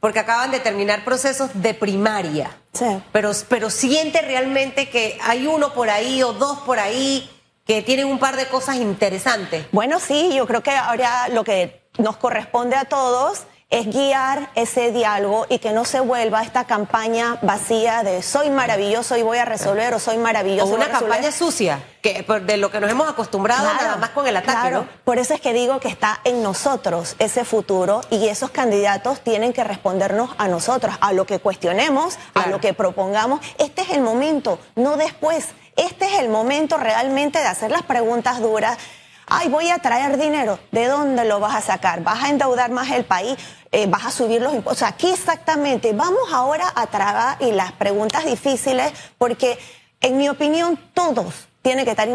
porque 0.00 0.20
acaban 0.20 0.50
de 0.50 0.60
terminar 0.60 1.04
procesos 1.04 1.50
de 1.54 1.74
primaria. 1.74 2.50
Sí. 2.72 3.02
Pero, 3.12 3.32
pero 3.48 3.70
siente 3.70 4.20
realmente 4.20 4.88
que 4.88 5.18
hay 5.22 5.46
uno 5.46 5.72
por 5.72 5.90
ahí 5.90 6.22
o 6.22 6.32
dos 6.32 6.58
por 6.60 6.78
ahí 6.78 7.28
que 7.66 7.82
tienen 7.82 8.06
un 8.06 8.18
par 8.18 8.36
de 8.36 8.46
cosas 8.46 8.76
interesantes. 8.76 9.66
Bueno, 9.72 9.98
sí, 10.00 10.30
yo 10.34 10.46
creo 10.46 10.62
que 10.62 10.70
ahora 10.70 11.28
lo 11.28 11.44
que 11.44 11.82
nos 11.98 12.16
corresponde 12.16 12.76
a 12.76 12.84
todos 12.84 13.42
es 13.68 13.92
guiar 13.92 14.50
ese 14.54 14.92
diálogo 14.92 15.46
y 15.48 15.58
que 15.58 15.72
no 15.72 15.84
se 15.84 15.98
vuelva 15.98 16.42
esta 16.42 16.64
campaña 16.64 17.36
vacía 17.42 18.04
de 18.04 18.22
soy 18.22 18.48
maravilloso 18.48 19.16
y 19.16 19.22
voy 19.22 19.38
a 19.38 19.44
resolver 19.44 19.92
o 19.92 19.98
soy 19.98 20.18
maravilloso. 20.18 20.72
O 20.72 20.76
una 20.76 20.88
campaña 20.88 21.32
sucia, 21.32 21.82
que 22.00 22.24
de 22.42 22.56
lo 22.58 22.70
que 22.70 22.78
nos 22.78 22.88
hemos 22.88 23.08
acostumbrado 23.08 23.64
nada 23.64 23.96
más 23.96 24.10
con 24.10 24.28
el 24.28 24.36
ataque. 24.36 24.52
Claro. 24.52 24.88
Por 25.02 25.18
eso 25.18 25.34
es 25.34 25.40
que 25.40 25.52
digo 25.52 25.80
que 25.80 25.88
está 25.88 26.20
en 26.22 26.44
nosotros 26.44 27.16
ese 27.18 27.44
futuro 27.44 28.02
y 28.10 28.28
esos 28.28 28.50
candidatos 28.50 29.20
tienen 29.22 29.52
que 29.52 29.64
respondernos 29.64 30.30
a 30.38 30.46
nosotros, 30.46 30.94
a 31.00 31.12
lo 31.12 31.26
que 31.26 31.40
cuestionemos, 31.40 32.18
a 32.34 32.46
lo 32.46 32.60
que 32.60 32.72
propongamos. 32.72 33.40
Este 33.58 33.82
es 33.82 33.90
el 33.90 34.00
momento, 34.00 34.60
no 34.76 34.96
después. 34.96 35.48
Este 35.76 36.06
es 36.06 36.18
el 36.20 36.28
momento 36.28 36.78
realmente 36.78 37.38
de 37.38 37.46
hacer 37.46 37.70
las 37.70 37.82
preguntas 37.82 38.40
duras 38.40 38.78
ay, 39.26 39.48
voy 39.48 39.70
a 39.70 39.78
traer 39.78 40.18
dinero, 40.18 40.58
¿de 40.70 40.86
dónde 40.86 41.24
lo 41.24 41.40
vas 41.40 41.56
a 41.56 41.60
sacar? 41.60 42.02
¿Vas 42.02 42.22
a 42.24 42.28
endeudar 42.28 42.70
más 42.70 42.90
el 42.90 43.04
país? 43.04 43.36
Eh, 43.72 43.86
¿Vas 43.86 44.06
a 44.06 44.10
subir 44.10 44.40
los 44.40 44.54
impuestos? 44.54 44.88
¿qué 44.96 45.12
exactamente? 45.12 45.92
Vamos 45.92 46.32
ahora 46.32 46.72
a 46.74 46.86
tragar 46.86 47.36
y 47.40 47.52
las 47.52 47.72
preguntas 47.72 48.24
difíciles, 48.24 48.92
porque 49.18 49.58
en 50.00 50.16
mi 50.16 50.28
opinión 50.28 50.78
todos 50.94 51.48
tienen 51.62 51.84
que 51.84 51.90
estar 51.90 52.08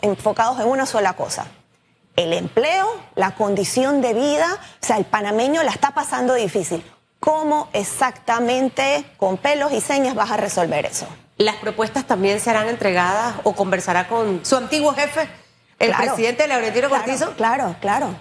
enfocados 0.00 0.58
en 0.60 0.66
una 0.66 0.86
sola 0.86 1.12
cosa. 1.12 1.46
El 2.16 2.32
empleo, 2.32 2.88
la 3.16 3.34
condición 3.34 4.00
de 4.00 4.14
vida, 4.14 4.58
o 4.82 4.86
sea, 4.86 4.96
el 4.96 5.04
panameño 5.04 5.62
la 5.62 5.72
está 5.72 5.90
pasando 5.90 6.34
difícil. 6.34 6.82
¿Cómo 7.20 7.68
exactamente, 7.72 9.04
con 9.16 9.36
pelos 9.36 9.72
y 9.72 9.80
señas, 9.80 10.14
vas 10.14 10.30
a 10.30 10.36
resolver 10.36 10.86
eso? 10.86 11.06
¿Las 11.36 11.56
propuestas 11.56 12.06
también 12.06 12.40
serán 12.40 12.68
entregadas 12.68 13.36
o 13.42 13.54
conversará 13.54 14.06
con 14.08 14.44
su 14.44 14.56
antiguo 14.56 14.94
jefe? 14.94 15.28
el 15.78 15.94
presidente 15.94 16.46
Laurentino 16.46 16.88
Cortizo? 16.88 17.32
Claro, 17.32 17.76
claro. 17.80 18.14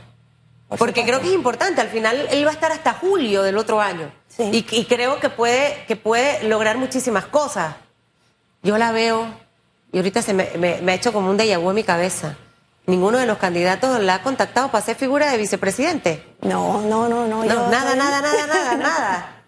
Porque 0.78 1.04
creo 1.04 1.21
que 1.21 1.28
es 1.28 1.34
importante, 1.34 1.82
al 1.82 1.89
final 1.89 2.28
él 2.32 2.45
va 2.45 2.49
a 2.49 2.54
estar 2.54 2.71
hasta 2.71 2.93
julio 2.93 3.43
del 3.43 3.58
otro 3.58 3.80
año. 3.80 4.12
Y, 4.39 4.63
creo 4.86 5.19
que 5.19 5.30
puede, 5.30 5.86
que 5.88 5.95
puede 5.95 6.43
lograr 6.47 6.78
muchísimas 6.78 7.26
cosas. 7.26 7.76
Yo 8.63 8.78
la 8.80 8.91
veo, 8.91 9.28
y 9.91 9.97
ahorita 9.97 10.23
se 10.23 10.34
me, 10.34 10.91
ha 10.91 10.93
hecho 10.93 11.13
como 11.13 11.30
un 11.30 11.38
déjà 11.38 11.60
vu 11.60 11.69
en 11.69 11.76
mi 11.76 11.84
cabeza. 11.84 12.36
Ninguno 12.88 13.19
de 13.19 13.28
los 13.28 13.38
candidatos 13.38 14.02
la 14.02 14.15
ha 14.15 14.23
contactado 14.23 14.69
para 14.71 14.84
ser 14.84 14.95
figura 14.95 15.32
de 15.32 15.38
vicepresidente. 15.38 16.23
No, 16.41 16.82
no, 16.82 17.08
no, 17.08 17.28
no. 17.28 17.45
nada, 17.45 17.95
nada, 17.95 18.21
nada, 18.21 18.47
nada, 18.47 18.76
nada. 18.76 19.43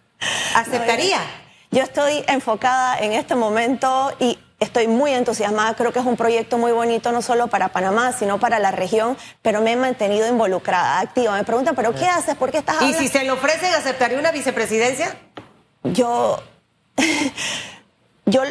¿Aceptaría? 0.54 1.17
yo 1.17 1.45
estoy 1.84 2.24
enfocada 2.28 2.98
en 3.00 3.14
este 3.14 3.36
momento 3.36 4.12
y 4.20 4.38
Estoy 4.58 4.88
muy 4.88 5.12
entusiasmada, 5.12 5.76
creo 5.76 5.92
que 5.92 6.00
es 6.00 6.06
un 6.06 6.16
proyecto 6.16 6.58
muy 6.58 6.72
bonito 6.72 7.12
no 7.12 7.22
solo 7.22 7.48
para 7.48 7.70
Panamá, 7.70 8.14
sino 8.14 8.40
para 8.40 8.58
la 8.58 8.72
región, 8.72 9.18
pero 9.42 9.60
me 9.60 9.74
he 9.74 9.76
mantenido 9.76 10.28
involucrada, 10.30 11.02
activa. 11.02 11.36
Me 11.36 11.44
preguntan, 11.44 11.76
¿pero 11.76 11.94
qué 11.94 12.08
haces? 12.08 12.36
¿Por 12.36 12.52
qué 12.52 12.60
estás 12.60 12.82
¿Y 12.82 12.94
si 12.94 13.10
se 13.10 13.26
le 13.26 13.32
ofrecen, 13.32 13.74
aceptaría 13.74 14.18
una 14.18 14.32
vicepresidencia? 14.32 15.18
Yo, 15.84 16.42
yo, 18.26 18.44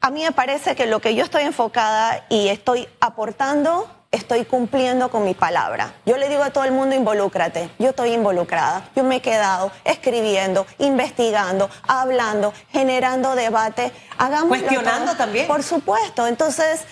a 0.00 0.10
mí 0.10 0.24
me 0.24 0.32
parece 0.32 0.74
que 0.74 0.86
lo 0.86 1.00
que 1.00 1.14
yo 1.14 1.24
estoy 1.24 1.42
enfocada 1.42 2.24
y 2.30 2.48
estoy 2.48 2.88
aportando 2.98 3.86
estoy 4.10 4.44
cumpliendo 4.44 5.10
con 5.10 5.24
mi 5.24 5.34
palabra. 5.34 5.94
Yo 6.04 6.16
le 6.16 6.28
digo 6.28 6.42
a 6.42 6.50
todo 6.50 6.64
el 6.64 6.72
mundo, 6.72 6.96
involúcrate. 6.96 7.70
Yo 7.78 7.90
estoy 7.90 8.12
involucrada. 8.12 8.88
Yo 8.96 9.04
me 9.04 9.16
he 9.16 9.20
quedado 9.20 9.70
escribiendo, 9.84 10.66
investigando, 10.78 11.70
hablando, 11.86 12.52
generando 12.72 13.34
debate. 13.36 13.92
Hagamos 14.18 14.48
Cuestionando 14.48 15.16
también. 15.16 15.46
Por 15.46 15.62
supuesto. 15.62 16.26
Entonces, 16.26 16.84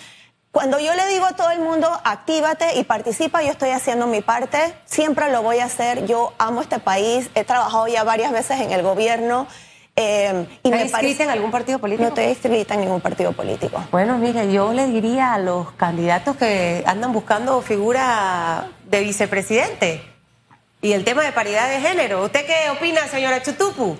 cuando 0.51 0.79
yo 0.79 0.93
le 0.95 1.07
digo 1.07 1.25
a 1.25 1.33
todo 1.33 1.51
el 1.51 1.59
mundo, 1.59 1.89
actívate 2.05 2.79
y 2.79 2.85
participa, 2.85 3.43
yo 3.43 3.51
estoy 3.51 3.71
haciendo 3.71 4.07
mi 4.07 4.21
parte. 4.21 4.73
Siempre 4.85 5.29
lo 5.29 5.43
voy 5.43 5.59
a 5.59 5.65
hacer. 5.65 6.05
Yo 6.05 6.33
amo 6.37 6.61
este 6.61 6.79
país. 6.79 7.29
He 7.35 7.43
trabajado 7.43 7.87
ya 7.87 8.03
varias 8.05 8.31
veces 8.31 8.61
en 8.61 8.71
el 8.71 8.81
gobierno. 8.81 9.45
Eh, 10.01 10.47
y 10.63 10.69
¿Estás 10.69 10.83
inscrita 10.83 11.25
en 11.25 11.29
algún 11.29 11.51
partido 11.51 11.77
político? 11.77 12.03
No 12.03 12.07
estoy 12.07 12.25
inscrita 12.27 12.73
en 12.75 12.79
ningún 12.79 13.01
partido 13.01 13.33
político. 13.33 13.83
Bueno, 13.91 14.17
mire, 14.17 14.49
yo 14.49 14.71
le 14.71 14.87
diría 14.87 15.33
a 15.33 15.39
los 15.39 15.73
candidatos 15.73 16.37
que 16.37 16.85
andan 16.87 17.11
buscando 17.11 17.61
figura 17.61 18.69
de 18.85 19.01
vicepresidente 19.01 20.01
y 20.81 20.93
el 20.93 21.03
tema 21.03 21.23
de 21.23 21.33
paridad 21.33 21.69
de 21.69 21.81
género. 21.81 22.23
¿Usted 22.23 22.45
qué 22.45 22.69
opina, 22.69 23.07
señora 23.07 23.43
Chutupu? 23.43 23.97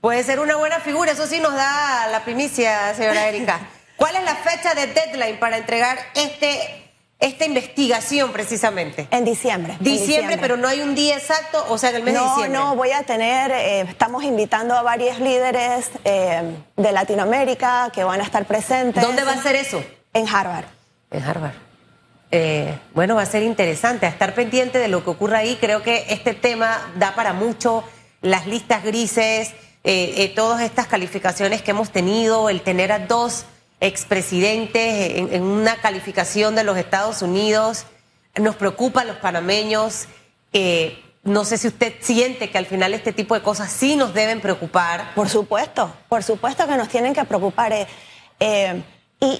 Puede 0.00 0.22
ser 0.24 0.40
una 0.40 0.56
buena 0.56 0.80
figura, 0.80 1.12
eso 1.12 1.26
sí 1.26 1.40
nos 1.40 1.52
da 1.52 2.06
la 2.10 2.24
primicia, 2.24 2.94
señora 2.94 3.28
Erika. 3.28 3.60
¿Cuál 3.96 4.16
es 4.16 4.24
la 4.24 4.34
fecha 4.36 4.74
de 4.74 4.86
deadline 4.86 5.38
para 5.38 5.58
entregar 5.58 5.98
este 6.14 6.81
esta 7.22 7.44
investigación 7.44 8.32
precisamente? 8.32 9.06
En 9.10 9.24
diciembre. 9.24 9.76
Diciembre, 9.80 10.38
pero 10.40 10.56
no 10.56 10.66
hay 10.66 10.80
un 10.80 10.94
día 10.94 11.16
exacto, 11.16 11.64
o 11.68 11.78
sea, 11.78 11.90
en 11.90 11.96
el 11.96 12.02
mes 12.02 12.14
de 12.14 12.20
diciembre. 12.20 12.48
No, 12.48 12.70
no, 12.70 12.76
voy 12.76 12.90
a 12.90 13.04
tener, 13.04 13.52
eh, 13.52 13.80
estamos 13.82 14.24
invitando 14.24 14.74
a 14.74 14.82
varios 14.82 15.20
líderes 15.20 15.90
eh, 16.04 16.42
de 16.76 16.92
Latinoamérica 16.92 17.90
que 17.94 18.02
van 18.02 18.20
a 18.20 18.24
estar 18.24 18.44
presentes. 18.44 19.02
¿Dónde 19.02 19.22
va 19.22 19.32
a 19.32 19.42
ser 19.42 19.54
eso? 19.54 19.82
En 20.12 20.28
Harvard. 20.28 20.64
En 21.12 21.22
Harvard. 21.22 21.54
Eh, 22.32 22.76
bueno, 22.92 23.14
va 23.14 23.22
a 23.22 23.26
ser 23.26 23.44
interesante 23.44 24.06
a 24.06 24.08
estar 24.08 24.34
pendiente 24.34 24.78
de 24.78 24.88
lo 24.88 25.04
que 25.04 25.10
ocurra 25.10 25.38
ahí. 25.38 25.56
Creo 25.60 25.82
que 25.82 26.06
este 26.08 26.34
tema 26.34 26.92
da 26.96 27.14
para 27.14 27.32
mucho, 27.32 27.84
las 28.20 28.48
listas 28.48 28.82
grises, 28.82 29.52
todas 30.34 30.62
estas 30.62 30.86
calificaciones 30.86 31.62
que 31.62 31.72
hemos 31.72 31.90
tenido, 31.90 32.48
el 32.48 32.62
tener 32.62 32.90
a 32.90 33.00
dos 33.00 33.46
expresidentes 33.82 35.18
en, 35.32 35.42
una 35.42 35.74
calificación 35.76 36.54
de 36.54 36.62
los 36.62 36.78
Estados 36.78 37.20
Unidos. 37.20 37.84
Nos 38.36 38.54
preocupa 38.54 39.00
a 39.00 39.04
los 39.04 39.16
panameños. 39.16 40.06
Eh, 40.52 41.02
no 41.24 41.44
sé 41.44 41.58
si 41.58 41.66
usted 41.66 41.94
siente 42.00 42.48
que 42.48 42.58
al 42.58 42.66
final 42.66 42.94
este 42.94 43.12
tipo 43.12 43.34
de 43.34 43.42
cosas 43.42 43.72
sí 43.72 43.96
nos 43.96 44.14
deben 44.14 44.40
preocupar. 44.40 45.12
Por 45.16 45.28
supuesto, 45.28 45.92
por 46.08 46.22
supuesto 46.22 46.66
que 46.68 46.76
nos 46.76 46.88
tienen 46.88 47.12
que 47.12 47.24
preocupar. 47.24 47.72
Eh, 47.72 47.88
eh, 48.38 48.82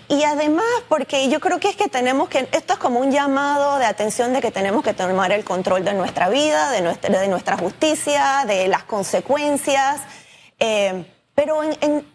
y, 0.09 0.23
además, 0.25 0.65
porque 0.89 1.29
yo 1.29 1.41
creo 1.41 1.59
que 1.59 1.69
es 1.69 1.77
que 1.77 1.89
tenemos 1.89 2.29
que, 2.29 2.49
esto 2.53 2.73
es 2.75 2.79
como 2.79 3.01
un 3.01 3.11
llamado 3.11 3.79
de 3.79 3.85
atención 3.85 4.33
de 4.33 4.41
que 4.41 4.53
tenemos 4.53 4.85
que 4.85 4.93
tomar 4.93 5.33
el 5.33 5.45
control 5.45 5.85
de 5.85 5.95
nuestra 5.95 6.29
vida, 6.29 6.71
de 6.71 6.83
nuestra, 6.83 7.21
de 7.21 7.29
nuestra 7.29 7.57
justicia, 7.57 8.45
de 8.47 8.69
las 8.69 8.85
consecuencias. 8.85 10.01
Pero 11.35 11.61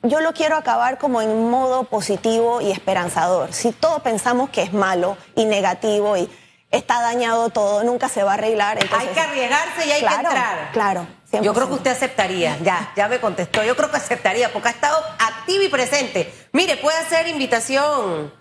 yo 0.04 0.20
lo 0.22 0.34
quiero 0.34 0.56
acabar 0.56 1.00
como 1.00 1.22
en 1.22 1.50
modo 1.50 1.86
positivo 1.86 2.62
y 2.62 2.72
esperanzador. 2.72 3.52
Si 3.52 3.72
todos 3.72 4.02
pensamos 4.02 4.50
que 4.52 4.62
es 4.62 4.74
malo 4.74 5.18
y 5.36 5.46
negativo 5.46 6.16
y 6.18 6.30
está 6.70 7.02
dañado 7.02 7.50
todo, 7.50 7.84
nunca 7.84 8.10
se 8.10 8.24
va 8.24 8.32
a 8.32 8.34
arreglar. 8.36 8.78
hay 8.78 9.08
que 9.08 9.20
arriesgarse 9.20 9.88
y 9.88 9.92
hay 9.92 10.06
que 10.06 10.14
entrar. 10.14 10.72
Claro. 10.72 11.08
Yo 11.42 11.54
creo 11.54 11.68
que 11.68 11.74
usted 11.74 11.92
aceptaría, 11.92 12.58
ya, 12.60 12.94
ya 12.96 13.10
me 13.10 13.20
contestó, 13.20 13.62
yo 13.64 13.76
creo 13.76 13.92
que 13.92 13.98
aceptaría, 13.98 14.52
porque 14.54 14.70
ha 14.70 14.72
estado 14.72 14.98
activo 15.20 15.64
y 15.64 15.68
presente. 15.68 16.34
Mire, 16.54 16.78
puede 16.78 16.98
hacer 16.98 17.28
invitación 17.28 18.32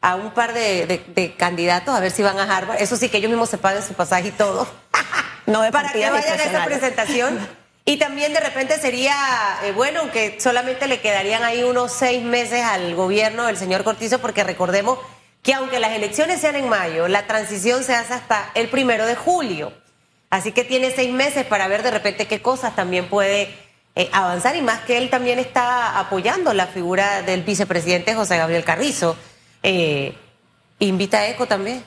a 0.00 0.16
un 0.16 0.32
par 0.32 0.52
de, 0.52 1.34
candidatos 1.38 1.94
a 1.94 2.00
ver 2.00 2.10
si 2.10 2.22
van 2.22 2.38
a 2.38 2.56
Harvard. 2.56 2.82
Eso 2.82 2.96
sí, 2.96 3.08
que 3.08 3.18
ellos 3.18 3.30
mismos 3.30 3.48
se 3.48 3.58
paguen 3.58 3.82
su 3.82 3.94
pasaje 3.94 4.28
y 4.28 4.32
todo. 4.32 4.66
No 5.46 5.60
Para 5.72 5.92
que 5.92 6.10
vayan 6.10 6.40
a 6.40 6.44
esa 6.44 6.64
presentación. 6.64 7.48
Y 7.86 7.98
también 7.98 8.32
de 8.32 8.40
repente 8.40 8.78
sería, 8.78 9.14
eh, 9.62 9.72
bueno, 9.72 10.10
que 10.10 10.40
solamente 10.40 10.86
le 10.86 11.00
quedarían 11.00 11.44
ahí 11.44 11.62
unos 11.64 11.92
seis 11.92 12.22
meses 12.22 12.62
al 12.62 12.94
gobierno 12.94 13.46
del 13.46 13.58
señor 13.58 13.84
Cortizo, 13.84 14.20
porque 14.20 14.42
recordemos 14.42 14.98
que 15.42 15.52
aunque 15.52 15.78
las 15.78 15.92
elecciones 15.92 16.40
sean 16.40 16.56
en 16.56 16.68
mayo, 16.70 17.08
la 17.08 17.26
transición 17.26 17.84
se 17.84 17.94
hace 17.94 18.14
hasta 18.14 18.50
el 18.54 18.70
primero 18.70 19.04
de 19.04 19.14
julio. 19.14 19.72
Así 20.30 20.52
que 20.52 20.64
tiene 20.64 20.90
seis 20.92 21.12
meses 21.12 21.44
para 21.44 21.68
ver 21.68 21.82
de 21.82 21.90
repente 21.90 22.26
qué 22.26 22.40
cosas 22.40 22.74
también 22.74 23.08
puede 23.08 23.54
eh, 23.94 24.08
avanzar 24.12 24.56
y 24.56 24.62
más 24.62 24.80
que 24.80 24.96
él 24.96 25.10
también 25.10 25.38
está 25.38 25.98
apoyando 25.98 26.54
la 26.54 26.66
figura 26.66 27.20
del 27.20 27.42
vicepresidente 27.42 28.14
José 28.14 28.38
Gabriel 28.38 28.64
Carrizo. 28.64 29.14
Eh, 29.62 30.14
invita 30.78 31.18
a 31.18 31.28
ECO 31.28 31.46
también 31.46 31.84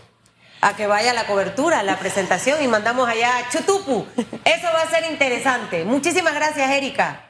a 0.62 0.76
que 0.76 0.88
vaya 0.88 1.14
la 1.14 1.28
cobertura, 1.28 1.84
la 1.84 1.98
presentación 2.00 2.62
y 2.64 2.68
mandamos 2.68 3.08
allá 3.08 3.38
a 3.38 3.50
Chutupu. 3.50 4.06
Eso 4.46 4.68
va 4.74 4.82
a 4.82 4.90
ser 4.90 5.12
interesante. 5.12 5.86
Muchísimas 5.86 6.34
gracias, 6.34 6.70
Erika. 6.70 7.28